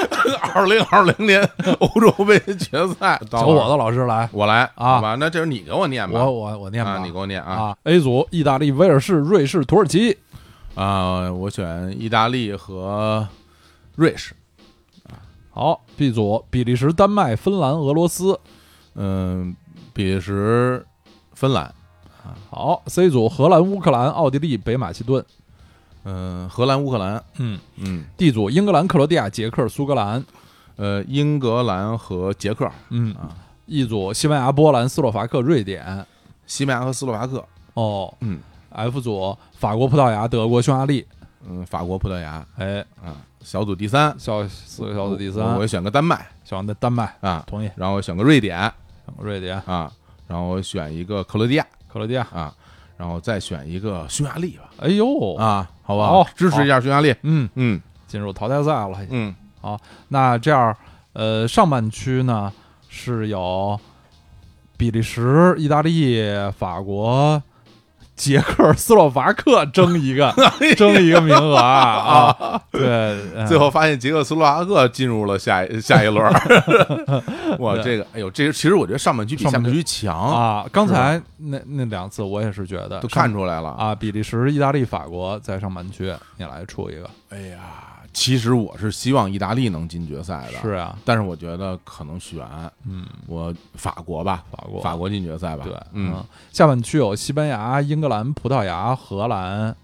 [0.54, 1.46] 二零二零年
[1.80, 4.96] 欧洲杯决赛，找我的老师来，我来啊！
[4.96, 10.16] 好吧，那这是你给我念吧，我我我念吧，你给我念啊！A 组：意大利、威尔士、瑞士、土耳其。
[10.74, 13.28] 啊，我选意大利和
[13.96, 14.32] 瑞士。
[15.10, 15.20] 啊，
[15.50, 15.82] 好。
[15.98, 18.40] B 组：比利时、丹麦、芬兰、俄罗斯。
[18.94, 19.54] 嗯，
[19.92, 20.86] 比利时、
[21.34, 21.64] 芬兰。
[22.24, 22.82] 啊，好。
[22.86, 25.22] C 组：荷兰、乌克兰、奥地利、北马其顿。
[26.04, 27.58] 嗯，荷兰、乌克兰，嗯。
[27.76, 30.24] 嗯，D 组英格兰、克罗地亚、捷克、苏格兰，
[30.76, 33.14] 呃，英格兰和捷克，嗯。
[33.14, 33.36] 啊
[33.66, 36.06] ，E 组西班牙、波兰、斯洛伐克、瑞典，
[36.46, 37.44] 西班牙和斯洛伐克，
[37.74, 38.40] 哦，嗯
[38.70, 41.06] ，F 组法国、葡萄牙、德国、匈牙利，
[41.46, 47.14] 嗯，法国、葡萄牙，哎，啊，小组第三，小四个小组第三，我选个丹麦，选个丹麦。
[47.20, 48.58] 啊，同意，然后我选个瑞典，
[49.06, 49.60] 选个瑞典。
[49.66, 49.92] 啊，
[50.26, 52.26] 然后我选一个克罗地亚，克罗地亚。
[52.32, 52.54] 啊。
[52.96, 54.69] 然后再选一个匈牙利吧。
[54.80, 56.24] 哎呦啊，好吧好？
[56.34, 57.14] 支持一下匈牙利。
[57.22, 58.98] 嗯嗯，进入淘汰赛了。
[59.10, 59.78] 嗯，好，
[60.08, 60.74] 那这样，
[61.12, 62.52] 呃，上半区呢
[62.88, 63.78] 是有
[64.76, 66.22] 比利时、意大利、
[66.56, 67.42] 法国。
[68.20, 70.30] 捷克斯洛伐克争一个，
[70.76, 72.60] 争一个名额啊！
[72.70, 76.22] 对，最后发现捷克斯洛伐克进入了下下一轮。
[77.58, 80.66] 哇，这个，哎呦，这个其实我觉得上半区比下半区强啊！
[80.70, 83.94] 刚才那那两次我也是觉得都看出来了啊！
[83.94, 87.08] 比利时、意大利、法国在上半区，你来出一个。
[87.30, 87.58] 哎呀。
[88.20, 92.46] 其实我是希望意大利能进决赛的，是啊，但是我觉得可能悬，
[92.86, 99.74] 嗯，我法国吧，法国，法国进决赛吧，对，嗯，下半区有西班牙、英格兰、葡萄牙、荷兰，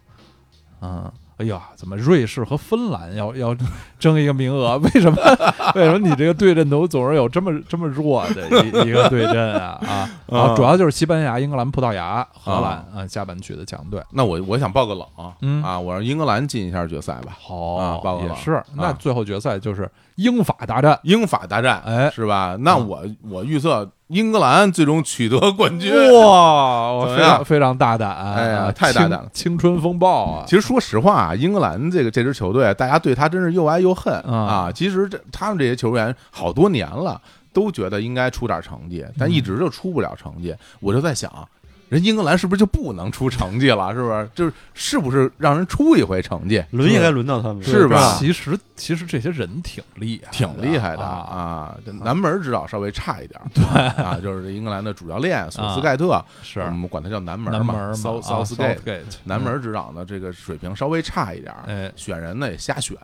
[0.82, 1.11] 嗯。
[1.39, 3.55] 哎呀，怎么瑞士和芬兰 要要
[3.99, 4.78] 争一个名额？
[4.84, 5.16] 为什么？
[5.76, 9.78] 为什么你这个对阵都总是有这么这么弱的一一个对阵啊？
[9.87, 14.03] 啊，啊，主要就是西班牙、英格兰、葡萄牙、荷兰啊，下半区的强队。
[14.12, 15.07] 那我我想报个冷，
[15.43, 17.37] 嗯啊，我让英格兰进一下决赛吧。
[17.39, 18.62] 好啊，报个冷也是。
[18.74, 22.57] 那最后决赛就是英法大战，英法大战，哎，是吧？
[22.61, 23.87] 那我我预测。
[24.09, 29.29] 英格兰最终取得冠军，哇，非常非常大胆，哎呀，太大胆了！
[29.33, 30.45] 青春风暴啊！
[30.47, 34.71] 其实说实话啊，英格兰这个这支球队，大家对他真是又爱又恨啊。
[34.73, 37.21] 其实这他们这些球员好多年了，
[37.53, 40.55] 都觉得应该出点成绩，但一直就出不了成绩。
[40.79, 41.31] 我就在想。
[41.89, 43.93] 人英格兰是不是就不能出成绩了？
[43.95, 44.28] 是不是？
[44.34, 46.62] 就是是不是让人出一回成绩？
[46.70, 48.16] 轮也该轮到他们，是吧？
[48.18, 51.74] 其实其实这些人挺厉害，挺厉害的啊！
[52.03, 53.64] 南门指导稍微差一点， 对。
[54.03, 56.61] 啊，就是英格兰的主教练索斯盖特，是。
[56.61, 62.97] 我们管他叫南门嘛，South Southgate，南门指导的这个水平稍微差一点，哎，选人呢也瞎选，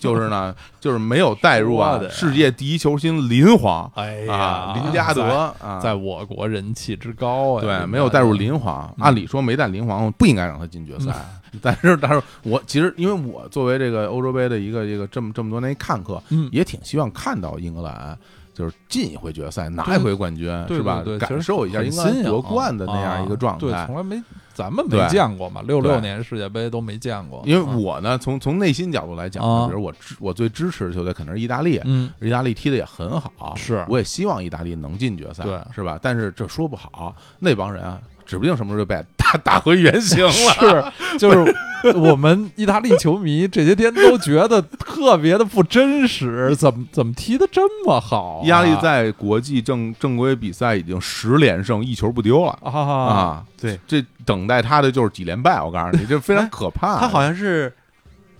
[0.00, 5.22] 就是呢， 就是没有带入啊世界第一球星林皇，哎呀，林加德
[5.60, 8.94] 啊，在我国人气之高啊，对，没有带入林皇。
[8.98, 11.14] 按理说没带林皇不应该让他进决赛，
[11.62, 18.18] 但是但是我其实因为我作为这个欧洲杯的一个一个这么这么多年看客，嗯，也挺希望看到英格兰
[18.58, 21.04] 就是进一回决赛，拿一回冠军，是吧？
[21.20, 23.60] 感受一下新夺冠的那样一个状态。
[23.60, 24.20] 对，从来没
[24.52, 27.40] 咱们没见过嘛，六六年世界杯都没见过。
[27.46, 35.96] 因为我呢，从从内心角度来讲，比如我支我最支持的球队肯定是意大利，嗯，意大利踢的也很好，是，我也希望意大利能进决赛，对，是吧？
[36.02, 38.00] 但是这说不好，那帮人啊。
[38.28, 40.30] 指不定什么时候就被打打回原形了。
[40.30, 41.54] 是，就是
[41.96, 48.42] 我们意大利球迷这些天都觉得特别的不真实，怎么怎么踢的这么好？
[48.44, 53.42] 意大利在国际正正规比赛已经十连胜，一球不丢了啊！
[53.58, 55.62] 对，这等待他的就是几连败。
[55.62, 57.00] 我告诉你，这非常可怕。
[57.00, 57.74] 他好像是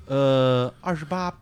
[0.06, 1.32] 呃二十八。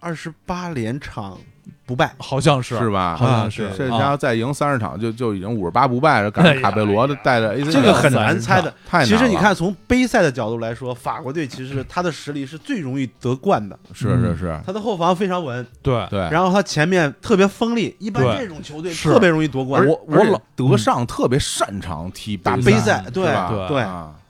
[0.00, 1.38] 二十八连场。
[1.86, 3.16] 不败好像是是吧？
[3.16, 6.30] 好像是这家伙再赢三十场就就已经五十八不败了。
[6.30, 8.72] 赶上卡贝罗的带着，这个很难猜的。
[8.88, 13.76] 太难其实你看，从杯赛的角度来说，法国队其实他的实力是最容易得冠的。
[13.92, 16.20] 是是是，他的后防非常稳，对对。
[16.30, 19.84] 然后他前面特别锋利，一般这种球队特别容易夺冠。
[19.84, 23.86] 我我老德尚特别擅长踢打杯赛，对对对。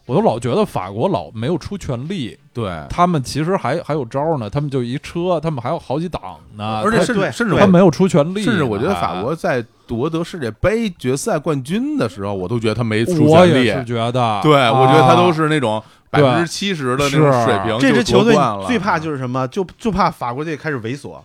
[0.06, 6.20] 我都老觉得法国老没有出全力，对他们其实还还有招呢，他们就一车，他们还有好几档
[6.56, 13.30] 呢，而且甚至甚至他没有出全力，甚至我觉得法国在夺得世界杯决赛冠军的时候，我都觉得他没出全力。
[13.30, 17.78] 我也是觉得，对我觉得他都是那种百分之七十的那种水平。
[17.78, 18.34] 这支球队
[18.66, 19.46] 最怕就是什么？
[19.48, 21.18] 就就怕法国队开始猥琐。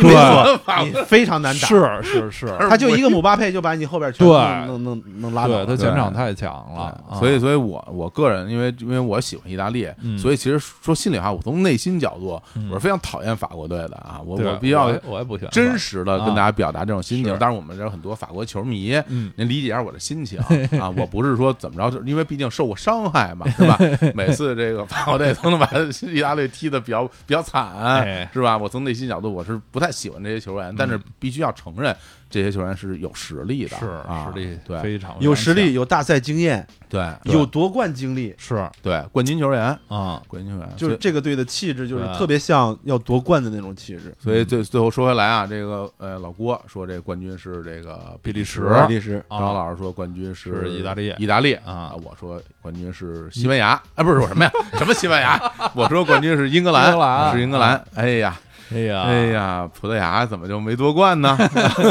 [0.00, 1.68] 对，你非常难打。
[1.68, 4.26] 是是是，他就一个姆巴佩就把你后边全
[4.66, 5.64] 能能能拉倒。
[5.64, 14.20] 他前场太强了，所以所以我我个人因为因为我喜欢意大利，所以其实说心里话，我从内心角度我是非常讨厌法国队的啊。
[14.24, 17.36] 我我比较我也不喜欢真实的跟大家表达这种心情。
[17.38, 19.00] 当然我们这很多法国球迷，
[19.36, 20.38] 您理解一下我的心情
[20.80, 20.92] 啊。
[20.96, 23.78] 我不是说怎么着，因为毕竟受过伤害嘛， 是吧？
[24.14, 25.70] 每次这个法国队都能把
[26.12, 28.58] 意大利踢的比较比较惨，是吧？
[28.58, 29.60] 我从内心角度我是。
[29.70, 31.94] 不太喜欢这些球员，但是必须要承认。
[32.30, 33.86] 这些球员是有实力的，是
[34.22, 44.14] 实力对非常有实力，有大赛经验，对，有夺冠经历，是对冠军球员啊，冠军球员就是这个队的气质，就是特别像要夺冠的那种气质。
[44.18, 49.24] 所以最最后说回来啊，这个呃老郭说这冠军是这个比利时，比利时。
[49.30, 51.94] 张老师说冠军是意大利，意大利啊。
[52.04, 54.52] 我说冠军是西班牙啊，不是我什么呀？
[54.76, 55.40] 什么西班牙？
[55.74, 57.82] 我说冠军是英格兰，是英格兰。
[57.94, 58.38] 哎呀。
[58.70, 61.36] 哎呀，哎呀，葡萄牙怎么就没夺冠呢？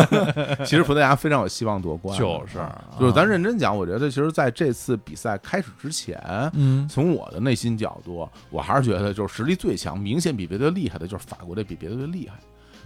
[0.64, 2.60] 其实葡萄牙非常有希望夺冠，就是
[3.00, 6.20] 就是咱认真讲，我觉得其实在这次比赛开始之前，
[6.54, 12.36] 嗯，从我的内心角度，我还是觉得就是实力最强、明显比别的厉害的，就是法国队比别的队厉害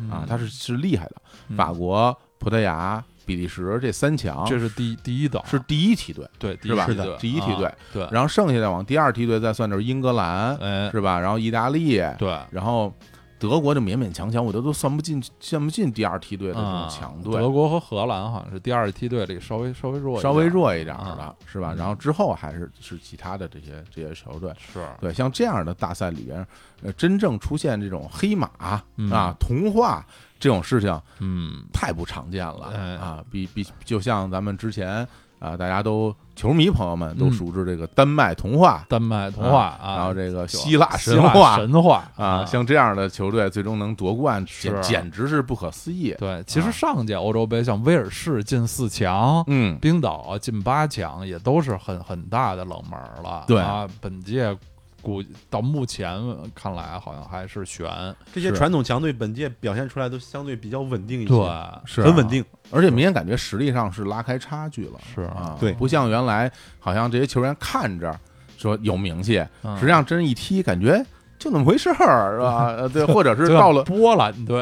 [0.10, 1.16] 啊，他是是厉害的。
[1.58, 6.86] 法国、葡萄牙、比利时这三强，这是第第一档，是第一梯队，对，是吧？
[6.86, 8.08] 是的，第一梯队，对。
[8.10, 10.58] 然后剩下的往第二梯队再算就是英格兰，
[10.92, 11.20] 是吧？
[11.20, 12.94] 然后意大利，对，然后。
[13.42, 17.34] 德国就勉勉强强，我觉得都算不进，算不进第二梯队的这种强队。
[17.34, 21.74] 德国和荷兰好像是第二梯队里稍微稍微弱，稍微弱一点的，是吧？
[21.76, 26.46] 然后之后还是是其他的这些这些球队，是对像这样的大赛里边，
[26.84, 30.06] 呃，真正出现这种黑马啊、童话
[30.40, 32.68] 这种事情，嗯，太不常见了
[33.00, 33.26] 啊！
[33.32, 35.08] 比比，就像咱们之前。
[35.42, 46.16] 啊，大家都球迷朋友们都熟知这个丹麦童话，丹麦童话啊，然后这个希腊神话，神话啊，像这样的球队最终能夺冠，简简直是不可思议。
[46.20, 53.44] 对，其实上届欧洲杯像威尔士进四强，嗯，冰岛进八强，也都是很很大的冷门了。
[53.48, 54.56] 对啊，本届。
[55.02, 56.20] 估到目前
[56.54, 57.90] 看来，好像还是悬。
[58.34, 65.00] 这些传统强队本届表现出来都相对比较稳定一些，对，是很稳定，而且明显感觉实力上是拉开差距了。
[65.14, 68.18] 是啊，对，不像原来好像这些球员看着
[68.58, 69.34] 说有名气，
[69.76, 71.04] 实际上真一踢感觉
[71.42, 72.78] 就那么回事儿，是吧？
[72.94, 74.62] 对，或者是到了波兰队。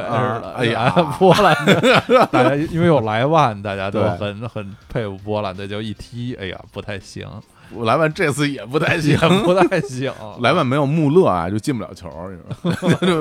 [0.55, 7.27] 哎呀， 波兰队，大家因为有莱万，大家都很很佩服波兰队，就一踢，哎呀，不太行。
[7.81, 10.11] 莱万这次也不太行，不太行。
[10.41, 12.09] 莱万没有穆勒啊，就进不了球。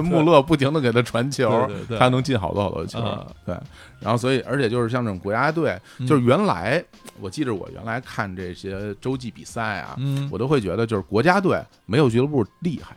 [0.04, 2.98] 穆勒不停的给他传球，他能进好多好多球。
[3.44, 3.54] 对，
[4.00, 6.82] 然后所以，而且就是像这种国家队，就是原来
[7.20, 9.94] 我记着我原来看这些洲际比赛啊，
[10.30, 12.96] 我都会觉得就是国家队没有俱乐部厉害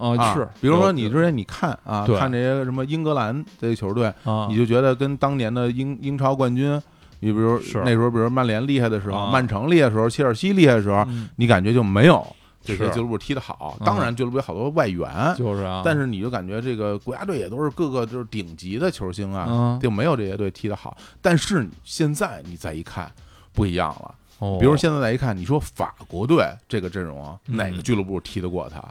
[0.00, 0.34] 啊。
[0.34, 4.12] 是，比如说你之前你看啊，看这些什么英格兰这些球队，
[4.48, 6.80] 你就觉得跟当年的英英超冠军。
[7.22, 12.26] 你比如那时候，比如曼联厉害的时候，曼城厉害的时候，切尔西厉害的时候，你感觉就没有
[12.64, 13.76] 这些俱乐部踢得好。
[13.84, 15.82] 当然，俱乐部有好多外援，就是啊。
[15.84, 20.96] 但是你就感觉这个国家队也都是各个就是顶级的球星啊，就没有这些队踢得好。
[21.20, 23.12] 但是现在你再一看，
[23.52, 24.14] 不一样了。
[24.58, 28.82] 比如现在再一看，你说法国队这个阵容，哪个俱乐部踢得过他？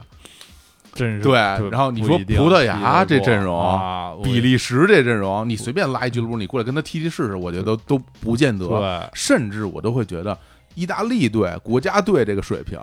[0.94, 1.38] 对，
[1.70, 9.10] 然后你说葡萄牙这阵容，比利时这阵容，你随便拉一俱乐部，你过来跟他踢踢试试，我觉得都都不见得。
[9.14, 10.36] 甚至我都会觉得，
[10.74, 12.78] 意大利队国家队这个水平，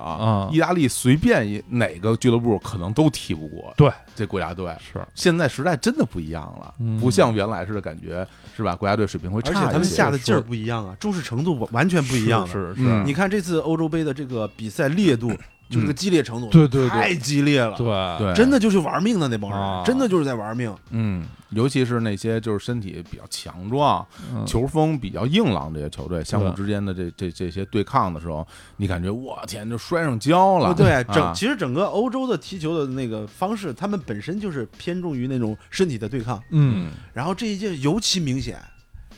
[0.51, 3.73] 意大利随便哪个俱乐部可能都踢不过。
[3.75, 8.25] 对，这国家队是现在时代真的不一样了，不像原来似的，感觉
[8.55, 8.75] 是吧？
[8.75, 12.47] 国家队水平会差，而且他们下的劲儿不一样啊，重视程度完全不一样。
[12.47, 15.31] 是是，你看这次欧洲杯的这个比赛烈度。
[15.69, 17.85] 就是个激烈程度，对对，太激烈了，对
[18.19, 20.73] 对，真的就是玩命的那帮人，真的就是在玩命。
[20.91, 24.05] 嗯，尤其是那些就是身体比较强壮、
[24.45, 30.73] 球风比较硬朗这些球队，相互之间的这这这些对抗的时候，你感觉我天，就摔上跤了。
[30.73, 36.41] 对，整其实整个欧洲的踢球的那个方式，他们本身就是偏重于那种身体的对抗。
[36.51, 38.57] 嗯，然后这一届尤其明显。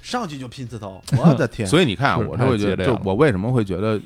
[0.10, 1.68] 上去就拼刺头， 我的天！
[1.68, 4.02] 所以你看，我就会觉得，就我为什么会觉得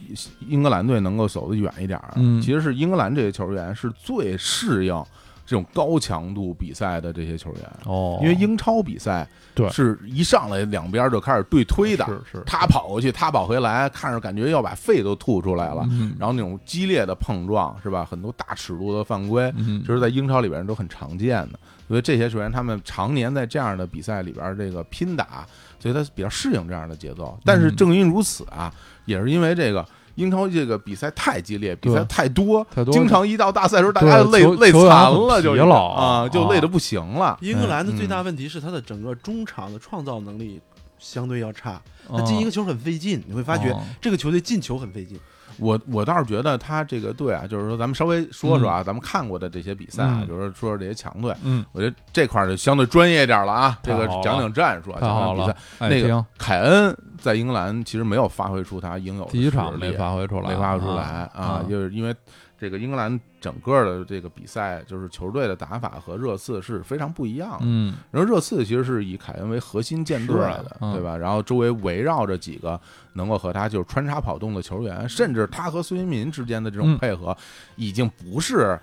[0.48, 2.42] 英格兰队能够走得远一点嗯？
[2.42, 5.04] 其实是英格兰这些球员是最适应
[5.46, 7.62] 这种高强度比赛的这些球员。
[7.86, 9.70] 哦，因为英超比赛对。
[9.70, 15.88] 是一上来两边就开始对推的，是是，他跑过去，他跑回来，看着感觉要把肺都吐出来了，
[16.18, 18.04] 然后那种激烈的碰撞是吧？
[18.04, 19.54] 很多大尺度的犯规，
[19.86, 21.60] 就是在英超里边都很常见的。
[21.88, 25.46] 所以这些球员他们常年在这样的比赛里边这个拼打。
[25.80, 37.38] 所以他比较适应这样的节奏，但是正因如此啊，也是因为这个英超这个比赛太激烈，比赛太多，经常一到大赛时候大家累累惨了，就啊，就累得不行了。
[37.42, 40.62] 英格兰的最大问题是他的整个中场的创造能力
[41.00, 45.20] 相对要差，他进一个球很费劲，你会发觉这个球队进球很费劲。
[45.58, 53.80] 我我倒是觉得他这个队啊，就是说咱们稍微说说啊，咱们看过的这些比赛，啊，就是说说这些强队，嗯，我觉得这块儿就相对专业一点了啊。
[53.84, 55.56] 这个讲讲战术，讲讲比赛。
[55.80, 61.04] 那个凯恩在英格兰其实没有发挥出他应有的第一场没发挥出来，没发挥出来
[61.34, 62.16] 啊，就是因为。
[62.64, 67.64] 这个英格兰整个的这个比赛，就是球队的打法和热刺是非常不一样的。
[67.64, 71.18] 嗯，然后热刺其实是以凯恩为核心建队的，对吧？
[71.18, 72.80] 然后周围围绕着几个
[73.16, 77.36] 能够和他就是穿插跑动的球员，甚至他和孙兴民之间的这种配合，
[77.76, 78.80] 已经不是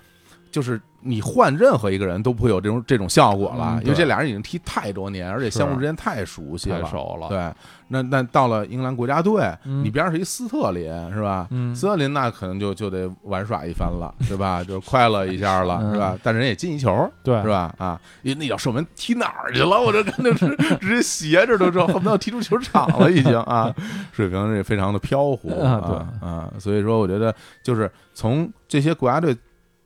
[0.51, 0.81] 就是。
[1.03, 7.27] 你换任何一个人都不会有这种这种效果了，因为这俩人已经踢太多年，而且相互之间太熟悉了，太熟了。
[7.31, 7.51] 对，
[7.89, 11.49] 那那到了英格兰国家队，你边上是一斯特林，是吧？
[11.75, 14.63] 斯特林那可能就就得玩耍一番了， 是吧？
[14.63, 16.19] 就快乐一下了，是吧？
[16.23, 17.75] 但人也进一球，对，是吧？
[17.79, 19.81] 啊，因为那脚射门踢哪儿去了？
[19.81, 23.75] 我这肯定是直接斜着都知道，恨不得要踢出球场了，已经啊，
[24.13, 29.35] 水平也非常的飘忽啊，啊，所以说我觉得就是从这些国家队。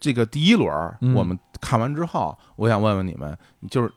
[0.04, 0.70] 这个第一轮
[1.14, 3.34] 我们看完之后，我想问问你们，
[3.70, 3.90] 就是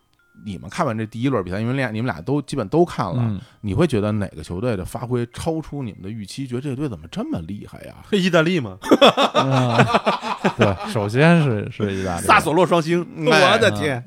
[0.46, 6.48] 你们看完这第一轮比赛，因为俩你们俩都基本都看了，你会觉得哪个球队的发挥超出你们的预期？
[6.48, 7.96] 觉得这队怎么这么厉害呀？
[8.16, 8.78] 意大利吗？
[10.56, 14.02] 对，首先是是意大利，萨索洛双星，我的天！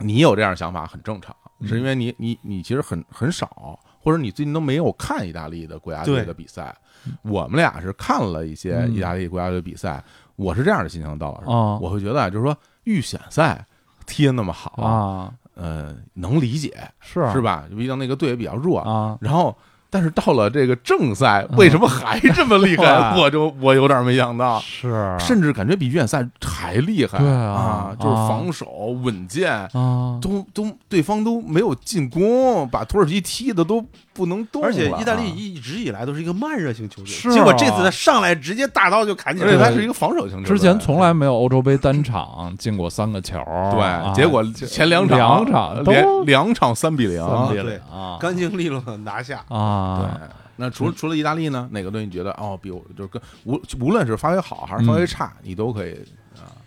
[0.00, 1.36] 你有这样想法很正常，
[1.68, 6.74] 是因为你你你其实很很少，或者你最近都没有看意大利的国家队的比赛。
[7.20, 10.02] 我们俩是看了一些意大利国家队比赛。
[10.36, 11.46] 我是这样的心情，到老师，
[11.82, 13.66] 我会觉得啊，就是说预选赛
[14.06, 17.64] 踢的那么好啊，呃，能理解，是是吧？
[17.70, 19.56] 毕竟那个队也比较弱啊，然后。
[19.96, 23.16] 但是到了这个正赛，为什么还这么厉害？
[23.16, 27.16] 我就我有点没想到，是甚至感觉比预选赛还厉害。
[27.16, 28.66] 对啊，就是防守
[29.02, 33.82] 稳健啊，都都对方都没有进攻，把土耳其踢的都
[34.12, 34.62] 不能动。
[34.62, 39.56] 而且意大利一直以来都是一个慢热型球队，是结果这次他上来直接大刀就砍起来。
[39.56, 43.38] 他是一个防守型球队，之前从来没有欧洲杯单场进过三个球。
[43.72, 49.85] 对，结果前两场两场连两场三比零，三比零啊，干净利落的拿下啊。
[49.98, 51.68] 对，那除了除了意大利呢？
[51.72, 55.92] 哪个队你觉得哦，比我就是跟无无论是发挥好还是发挥差，你都可以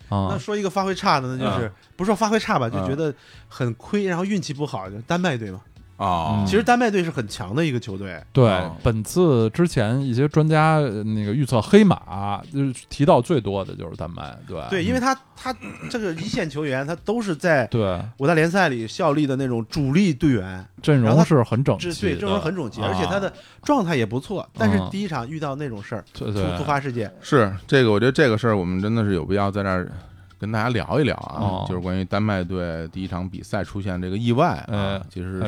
[0.08, 0.28] 啊。
[0.30, 3.14] 那说一个发挥差的，那就是不是说发挥差吧，就觉得
[3.48, 5.60] 很亏，然后运气不好，就丹麦队嘛。
[6.00, 8.18] 啊，其实丹麦队是很强的一个球队。
[8.32, 14.34] 对，本次之前一些专家那个预测黑马，就是提到最多的就是丹麦。
[14.48, 15.54] 对，对，因为他他
[15.90, 23.30] 这个一线球员，他都是在对五大联赛里效力的那种主力队员，阵容是很整齐，对，阵容很整齐，而且他的
[23.62, 24.48] 状态也不错。
[24.56, 29.92] 但是第一场遇到那种事儿，突突发事件，是这个，我觉得这个事儿我们真的是有必要在那儿。
[30.40, 35.40] 跟大家聊一聊啊，就是关于丹麦队第一场比赛出现这个意外啊，其实是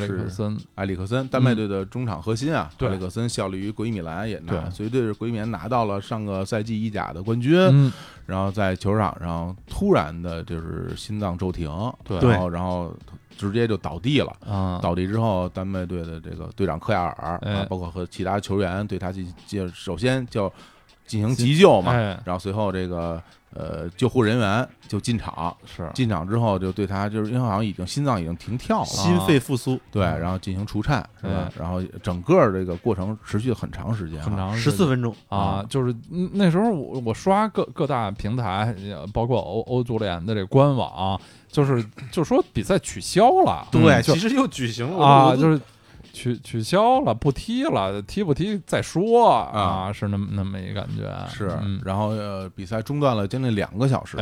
[0.75, 7.91] 埃里克森，丹麦队的中场核心啊，埃里克森效力于国际米兰，也拿随队是国际米兰拿到了上个赛季意甲的冠军，
[8.27, 11.71] 然后在球场上突然的就是心脏骤停，
[12.05, 12.95] 对，然后然后
[13.39, 20.53] 直接就倒地了，倒地之后，丹麦队的这个队长克亚尔啊，包括和其他球员对他进就首先就
[21.07, 23.19] 进行急救嘛，然后随后这个。
[23.55, 25.91] 呃，救护人员就进场，是。
[25.95, 31.51] 进场之后就对他，就是因为好像已经心脏已经停跳了，心肺复苏，对，然后进行除颤，是吧？
[31.59, 35.15] 然后整个这个过程持续了很长时间，很长十四分钟。
[35.29, 35.65] 啊。
[35.69, 35.95] 就是
[36.33, 38.75] 那时候我我刷各各大平台，
[39.13, 41.21] 包括欧欧足联的这官网，
[41.51, 45.07] 就是就说比赛取消了，对，其实又举行了。
[45.07, 45.61] 啊，就是。
[46.13, 51.11] 取取消了，不踢了，踢不踢再说啊，是那么那么一感觉。
[51.29, 51.51] 是，
[51.85, 54.17] 然后呃，比赛中断了将近两个小时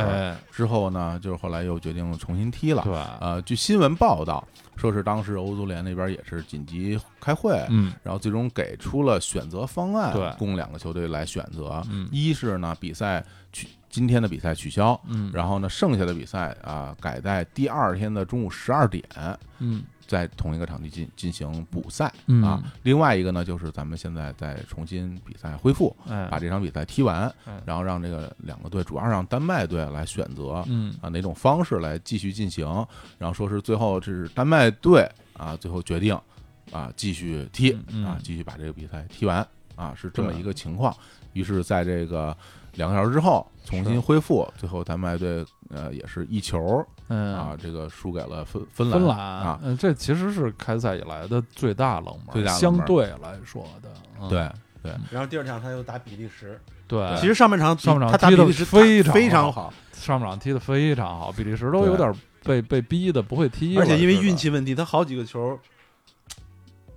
[0.51, 2.81] 之后呢，就是后来又决定重新踢了。
[2.83, 11.83] 对，呃，据新闻报道，说是当时欧足联那边也是紧急开会，嗯，然后最终给出了选择方案，对，供两个球队来选择。
[11.91, 19.03] 嗯，一是呢，比赛取今天的比赛取消，嗯，然后呢，剩下的比赛啊改在第二天的中午十二点，
[19.59, 19.83] 嗯。
[20.11, 22.11] 在同一个场地进进行补赛
[22.43, 25.95] 啊，另外一个呢，就是咱们现在在重新比赛恢复，
[26.29, 27.33] 把这场比赛踢完，
[27.65, 30.55] 然后让这个两个队，主要让丹麦队来选择，
[31.01, 32.67] 啊哪种方式来继续进行，
[33.17, 36.13] 然后说是最后这是丹麦队啊，最后决定
[36.73, 37.71] 啊继续踢
[38.05, 39.47] 啊，继续把这个比赛踢完
[39.77, 40.93] 啊，是这么一个情况。
[41.31, 42.35] 于是，在这个
[42.73, 46.85] 两个小时之后重新恢复，最后丹麦队呃也是一球。
[47.07, 53.89] 嗯啊，这个输给了芬芬兰啊，嗯，这其实是开赛以来的最大冷门，最大相对来说的，
[54.29, 54.49] 对
[54.81, 54.93] 对。
[55.11, 56.57] 然后第二场他又打比利时，
[56.87, 65.59] 对，其实上半场上半场他打比利时非常非常好，上半场踢的非常好，比利时都有点被被逼的不会踢，而且因为运气问题，他好几个球。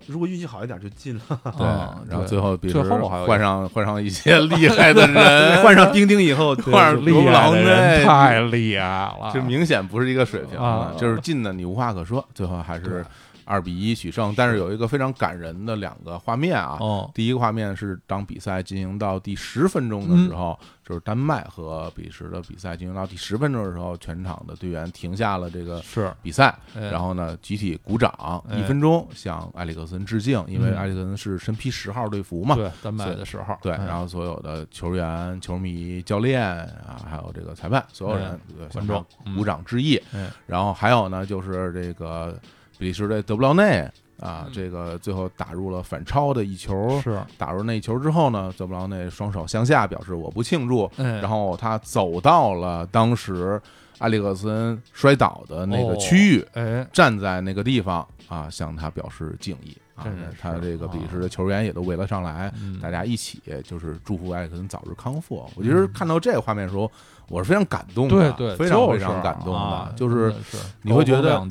[0.07, 1.67] 如果运气好一点就进了，对，
[2.09, 2.83] 然后最后比如
[3.27, 13.05] 换上换上一些厉害的人， 换上丁丁以后， 换上厉害的人太厉害了，这明显不是一个水平啊，就是进的你无话可说，最后还是。
[13.45, 16.77] 二比一取胜，但是有一个非常感人的两个画面啊。
[16.81, 32.55] 哦，第一个画面是当比赛进行到第十分钟的时候，就是丹麦和比利时的比赛进行到第十分钟的时候，全场的队员停下了这个是比赛，然后呢集体鼓掌一分钟，向埃里克森致敬，因为埃里克森是身披十号队服嘛。
[32.55, 33.59] 对，丹麦的十号。
[33.63, 38.41] 对，然后所有的球员、球迷、教练啊，还有这个裁判，所有人
[38.73, 39.05] 观众
[39.37, 40.01] 鼓掌致意。
[40.47, 42.39] 然后还有呢，就是这个。
[42.85, 43.91] 比利时的德布劳内
[44.21, 47.19] 啊，这个最后打入了反超的一球，是。
[47.39, 53.59] 打入那一球之后呢，德布劳内双手向下表示我不庆祝，然后他走到了当时
[54.01, 60.05] 埃里克森摔倒的那个区域，哎，站在那个地方啊，向他表示敬意啊，
[60.39, 62.53] 他这个比利时的球员也都围了上来，
[62.83, 65.37] 大家一起就是祝福埃里克森早日康复。
[65.57, 66.91] 我其实看到这个画面的时候，
[67.31, 70.35] 我是非常感动的，对对，非常非常感动的，就是
[70.83, 71.43] 你会觉得。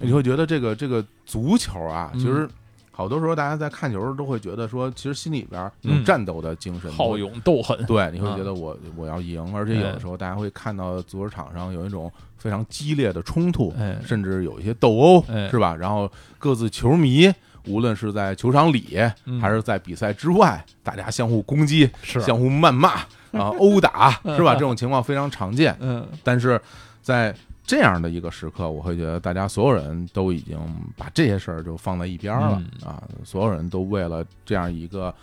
[0.00, 2.48] 你会觉得这个这个足球啊，其实
[2.90, 7.84] 好多时候大家在看球都会觉得说，其实心里边有战斗的精神，好勇斗狠。
[7.86, 13.72] 对，你会觉得我我要赢，而且有的时候大家会看到足球场上有一种非常激烈的冲突，
[14.04, 15.76] 甚至有一些斗殴，是吧？
[15.76, 17.32] 然后各自球迷，
[17.66, 18.98] 无论是在球场里
[19.40, 22.88] 还是在比赛之外，大家相互攻击，相互谩骂
[23.30, 24.54] 啊，殴打， 是吧？
[24.54, 25.76] 这种情况非常常见。
[25.78, 26.60] 嗯，但是
[27.00, 27.32] 在
[27.68, 30.58] 这样的一个时刻，我会觉得大家所有人都已经
[30.96, 33.02] 把这些事儿就放在一边了啊！
[33.22, 35.14] 所有人都为了这样一个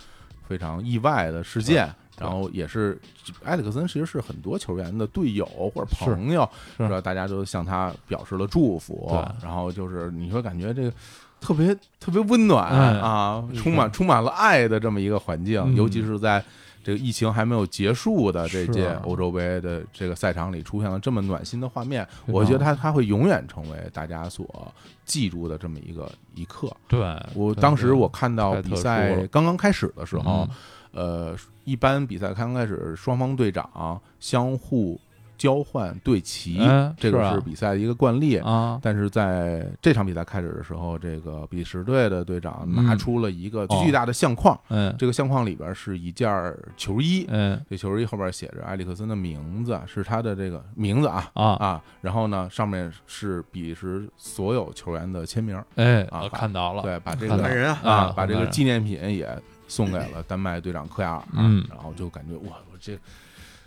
[0.46, 2.96] 非常意外的事件，然后也是
[3.42, 5.44] 埃里克森其实是很多球员的队友
[5.74, 7.00] 或者朋友，是吧？
[7.00, 9.12] 大家都向他表示了祝福，
[9.42, 10.92] 然后就是你会感觉这个
[11.40, 16.40] 特别特别温暖啊，充满充满了爱的这么一个环境，尤其是在。
[16.86, 24.72] 这个疫情还没有结束的这届欧洲杯的这个赛场里出现了这么暖心的画面，我觉得它它会永远成为大家所
[25.04, 26.70] 记住的这么一个一刻。
[26.86, 30.48] 对我当时我看到比赛刚刚开始的时候，
[30.92, 35.00] 呃，一般比赛刚刚开始，双方队长相互。
[35.36, 36.58] 交换队旗，
[36.96, 38.78] 这个是比赛的一个惯例啊。
[38.82, 46.28] 但是在这场比赛开始的时候，这个比利时队的队长拿出了一个巨大的相框，嗯，这个相框里边是一件
[46.76, 51.44] 球衣，嗯，这球衣后边写着埃里克森的名字，是他的这个名字啊啊。
[51.54, 51.82] 啊。
[52.00, 59.28] 然后呢，上面是比利时所有球员的签名，哎啊，看到了，对，把这个人啊，把这个纪念品也
[59.68, 62.98] 送给了丹麦队长科亚尔，嗯，然后就感觉哇，我这。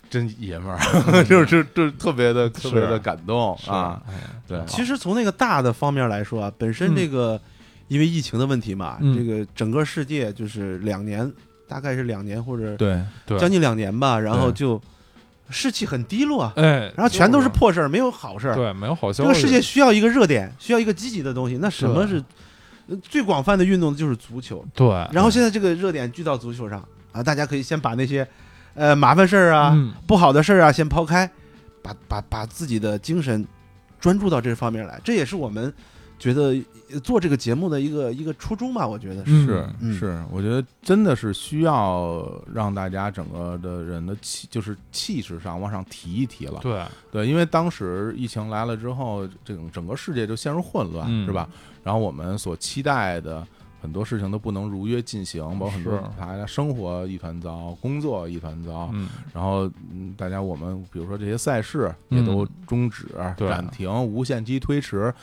[0.09, 0.79] 真爷们儿，
[1.23, 4.01] 就是就是特别的特别的感动啊！
[4.47, 7.39] 对，其实从那个大的方面来说啊，本身这个
[7.89, 11.31] 因为疫情的问题嘛，这个整个世界就是两年，
[11.67, 12.99] 大概是两年或者对
[13.37, 14.81] 将近两年吧，然后就
[15.51, 19.29] 士气很低落，哎，然后全都是破事儿，没有好事儿，对，没有好消息。
[19.29, 21.57] 这个世界需要一个热点，需要一个积极的东西。
[21.61, 22.23] 那什么是
[23.03, 23.95] 最广泛的运动？
[23.95, 24.65] 就是足球。
[24.73, 28.27] 对，然后现在这个热点聚到足球上啊，大家可以先把那些。
[28.75, 29.75] 呃，麻烦事儿啊，
[30.07, 31.29] 不好的事儿啊，先抛开，
[31.81, 33.45] 把把把自己的精神
[33.99, 35.73] 专注到这方面来，这也是我们
[36.17, 36.55] 觉得
[37.03, 38.87] 做这个节目的一个一个初衷吧。
[38.87, 39.67] 我觉得是
[39.97, 46.59] 是，我觉得真的是需要让大家整个的人的气，就是气势上往上提一提了。
[46.61, 51.49] 对对，因为当时疫情来了之后，这种整个世界就陷入混乱，是吧？
[51.83, 53.45] 然后我们所期待的。
[53.81, 58.89] 很多事情都不能如约进行，包括很多大家生活一团糟，工作一团糟，
[59.33, 59.69] 然后
[60.17, 63.07] 大家我们比如说这些赛事也都终止、
[63.37, 65.13] 暂停、无限期推迟，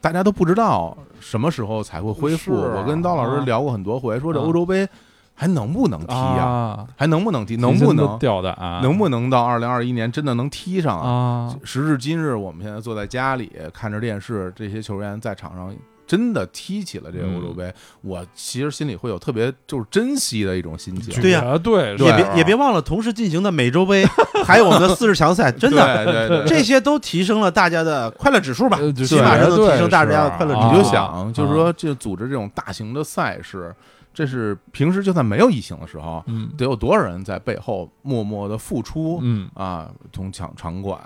[0.00, 2.52] 大家都不知道什么时候才会恢复。
[2.52, 4.88] 我跟刀老师聊过很多回，说这欧洲杯
[5.34, 6.86] 还能不能踢呀？
[6.96, 7.56] 还能不能踢？
[7.56, 8.80] 能不能掉的啊？
[8.82, 11.56] 能不能到二零二一年真的能踢上啊？
[11.62, 15.72] 时至今日，我们现在坐在家里看着电视，这些球员在场上。
[16.10, 21.22] 真的踢起了这个欧洲杯，我其实心里会有特别就是珍惜的一种心情。
[21.22, 24.04] 对呀，对，也别也别忘了同时进行的美洲杯，
[24.44, 28.76] 还有我们的四十强赛，真的，这些都提升了大家的快乐指数吧？
[29.06, 30.52] 起码能提升大家的快乐。
[30.52, 33.72] 你就想，就是说，这组织这种大型的赛事，
[34.12, 36.24] 这是平时就算没有疫情的时候，
[36.58, 39.20] 得有多少人在背后默默的付出？
[39.22, 40.98] 嗯啊，从场场馆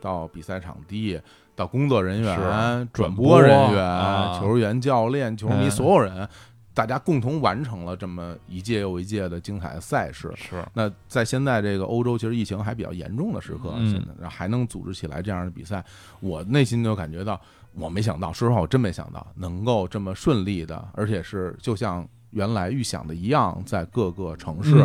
[0.00, 1.20] 到比赛场地。
[1.54, 6.26] 到工作人员、转播人员、球员、教练、球迷，所有人，
[6.72, 10.32] 大家共同完成了这么一届又一届的精彩的赛事。
[10.34, 10.64] 是。
[10.72, 15.84] 那在现在这个欧洲，其实疫情还比较严重的时刻，现在还能组织起来这样的比赛，
[16.20, 17.38] 我内心就感觉到，
[17.74, 24.82] 我没想到，说实话，我真没想到能够这么顺利的，而且是就像原来预想的一样，在各个城市。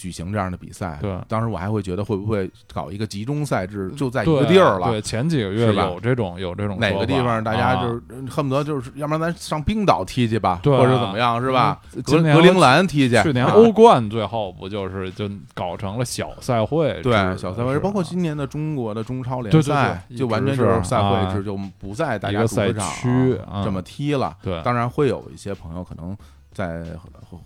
[0.00, 4.88] 举行这样的比赛，对，当时我还会觉得会不会搞一个集中赛制，就在一个地儿了。
[4.88, 11.78] 对，前几个月有这种有这种哪个地方大家就是恨不得就是，要不然咱上冰岛踢去吧，或者怎么样是吧？
[12.02, 13.22] 格格陵兰踢去。
[13.22, 16.98] 去年欧冠最后不就是就搞成了小赛会？
[17.02, 24.34] 对，小赛会，包括今年的中国的中超联赛，就完全就是赛会制，就不在大家赛区这么踢了。
[24.42, 26.16] 对，当然会有一些朋友可能。
[26.52, 26.84] 在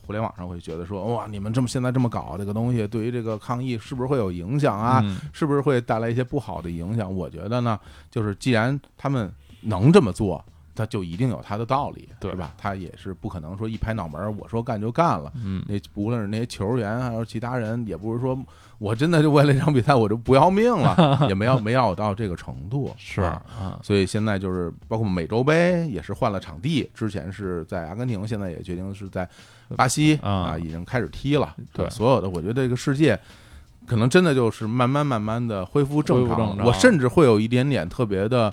[0.05, 5.03] 互联网上会觉得说哇，你们这么现在这么搞这个东西，对于这个抗疫是不是会有影响啊？
[5.33, 7.15] 是不是会带来一些不好的影响？
[7.15, 7.79] 我觉得呢，
[8.11, 9.33] 就是既然他们
[9.63, 10.45] 能这么做。
[10.77, 12.53] 他就一定有他的道理，对吧？
[12.59, 15.33] 他也是不可能说一拍脑门我说干就干了。
[15.37, 18.37] 嗯，那无论是那些球员还是其他人，也不是说
[18.85, 22.95] 我真的就为了一场比赛我就不要命了， 也没要没要到这个程度。
[22.99, 23.43] 是啊，
[23.83, 29.27] 所以现在就是包括美洲杯也是换了场地，之前是在阿根廷，现在也决定是在
[29.75, 31.55] 巴西啊，已经开始踢了。
[31.73, 33.19] 对，所有的我觉得这个世界
[33.87, 36.57] 可能真的就是慢慢慢慢的恢复正常。
[36.59, 38.53] 我甚至会有一点点特别的。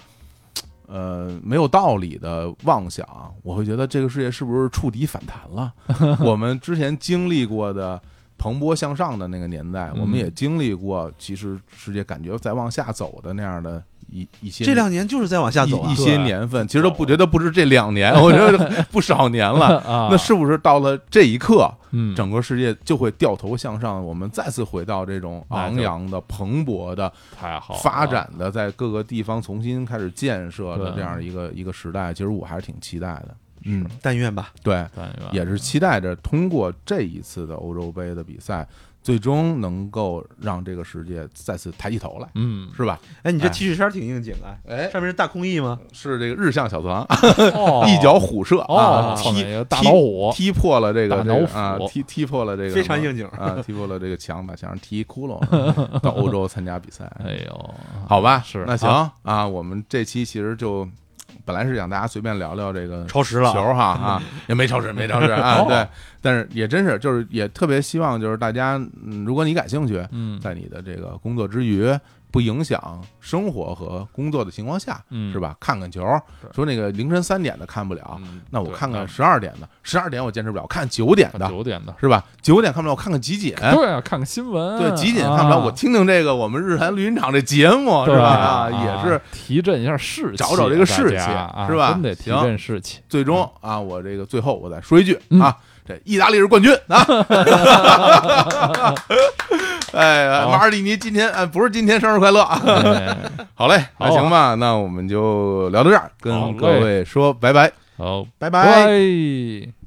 [0.93, 3.07] 呃，没有道理的妄想，
[3.43, 5.73] 我会觉得这个世界是不是触底反弹了？
[6.19, 8.01] 我们之前经历过的
[8.41, 13.84] 蓬勃向上的那个年代，我们也经历过，其实世界感觉在往下走的那样的。
[14.09, 19.81] 一一些这两年就是在往下走，一些年份其实都不觉得不是这两年，我觉得不少年了。
[20.11, 21.72] 那是不是到了这一刻，
[22.13, 24.05] 整个世界就会掉头向上？
[24.05, 27.09] 我们再次回到这种昂扬的、蓬勃的、
[27.39, 32.13] 太好发展的，在各个地方重新开始建设的这样一个一个时代？
[32.13, 33.34] 其实我还是挺期待的。
[33.65, 34.51] 嗯，但愿吧。
[34.63, 34.85] 对，
[35.31, 38.67] 也是期待着通过这一次的欧洲杯的比赛。
[39.03, 42.99] 最终能够让这个世界再次抬起头来，嗯，是吧？
[43.23, 44.53] 哎，你这 T 恤衫挺应景啊！
[44.69, 45.79] 哎，上面是大空翼吗？
[45.91, 47.03] 是这个日向小次郎，
[47.89, 51.15] 一脚虎射啊，踢大老虎踢破了这个
[51.51, 55.39] 啊，踢踢破了这个非常应景啊， 踢破了这个墙，把墙上踢一窟窿，
[56.01, 57.11] 到欧洲参加比赛。
[57.25, 57.69] 哎呦，
[58.07, 58.88] 好吧，是那行
[59.23, 60.88] 啊，我们这期其实就。
[61.45, 65.88] 本来是想大家随便聊聊这个超时了球哈 啊，也没超时，没超时啊， 对，
[66.22, 68.80] 但是也真是就是也特别希望就是大家，
[69.26, 70.01] 如果你感兴趣，
[70.41, 71.91] 在你的这个工作之余。
[72.31, 75.55] 不影响生活和工作的情况下，是吧？
[75.59, 76.01] 看看球，
[76.55, 82.23] 说那个凌晨三点的看不了，那我看看十二点的，十二点我坚持不了，看九点的，九点的是吧？
[82.41, 88.27] 九点看不了，我看看集锦，对啊，看看新闻，对，集锦看不了，我听听这个我们日坛绿茵场这节目，是吧？
[88.29, 91.17] 啊，也是提振一下士气，找找这个士气，
[91.67, 91.91] 是吧？
[91.91, 93.01] 真得提振士气。
[93.09, 95.57] 最终啊，我这个最后我再说一句啊。
[95.83, 97.03] 这意大利是冠军啊！
[99.97, 102.61] 哎，马尔蒂尼今天哎不是今天生日快乐啊！
[103.55, 109.80] 好嘞， 那行吧，那我们就聊到这儿，跟各位说拜拜，好，拜拜。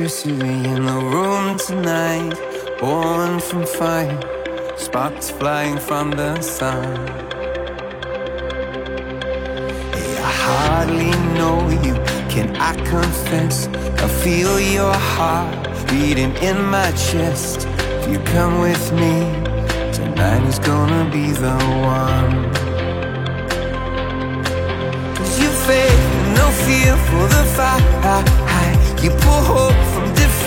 [0.00, 2.32] Electricity in the room tonight.
[2.80, 4.18] Born from fire,
[4.78, 7.06] sparks flying from the sun.
[9.92, 11.94] Hey, I hardly know you,
[12.32, 13.68] can I confess?
[14.02, 17.68] I feel your heart beating in my chest.
[17.68, 19.16] If you come with me,
[19.92, 21.56] tonight is gonna be the
[21.98, 22.32] one.
[25.14, 26.02] Cause you faith,
[26.38, 27.90] no fear for the fight.
[29.02, 29.89] You pull hope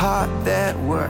[0.00, 1.09] Heart that works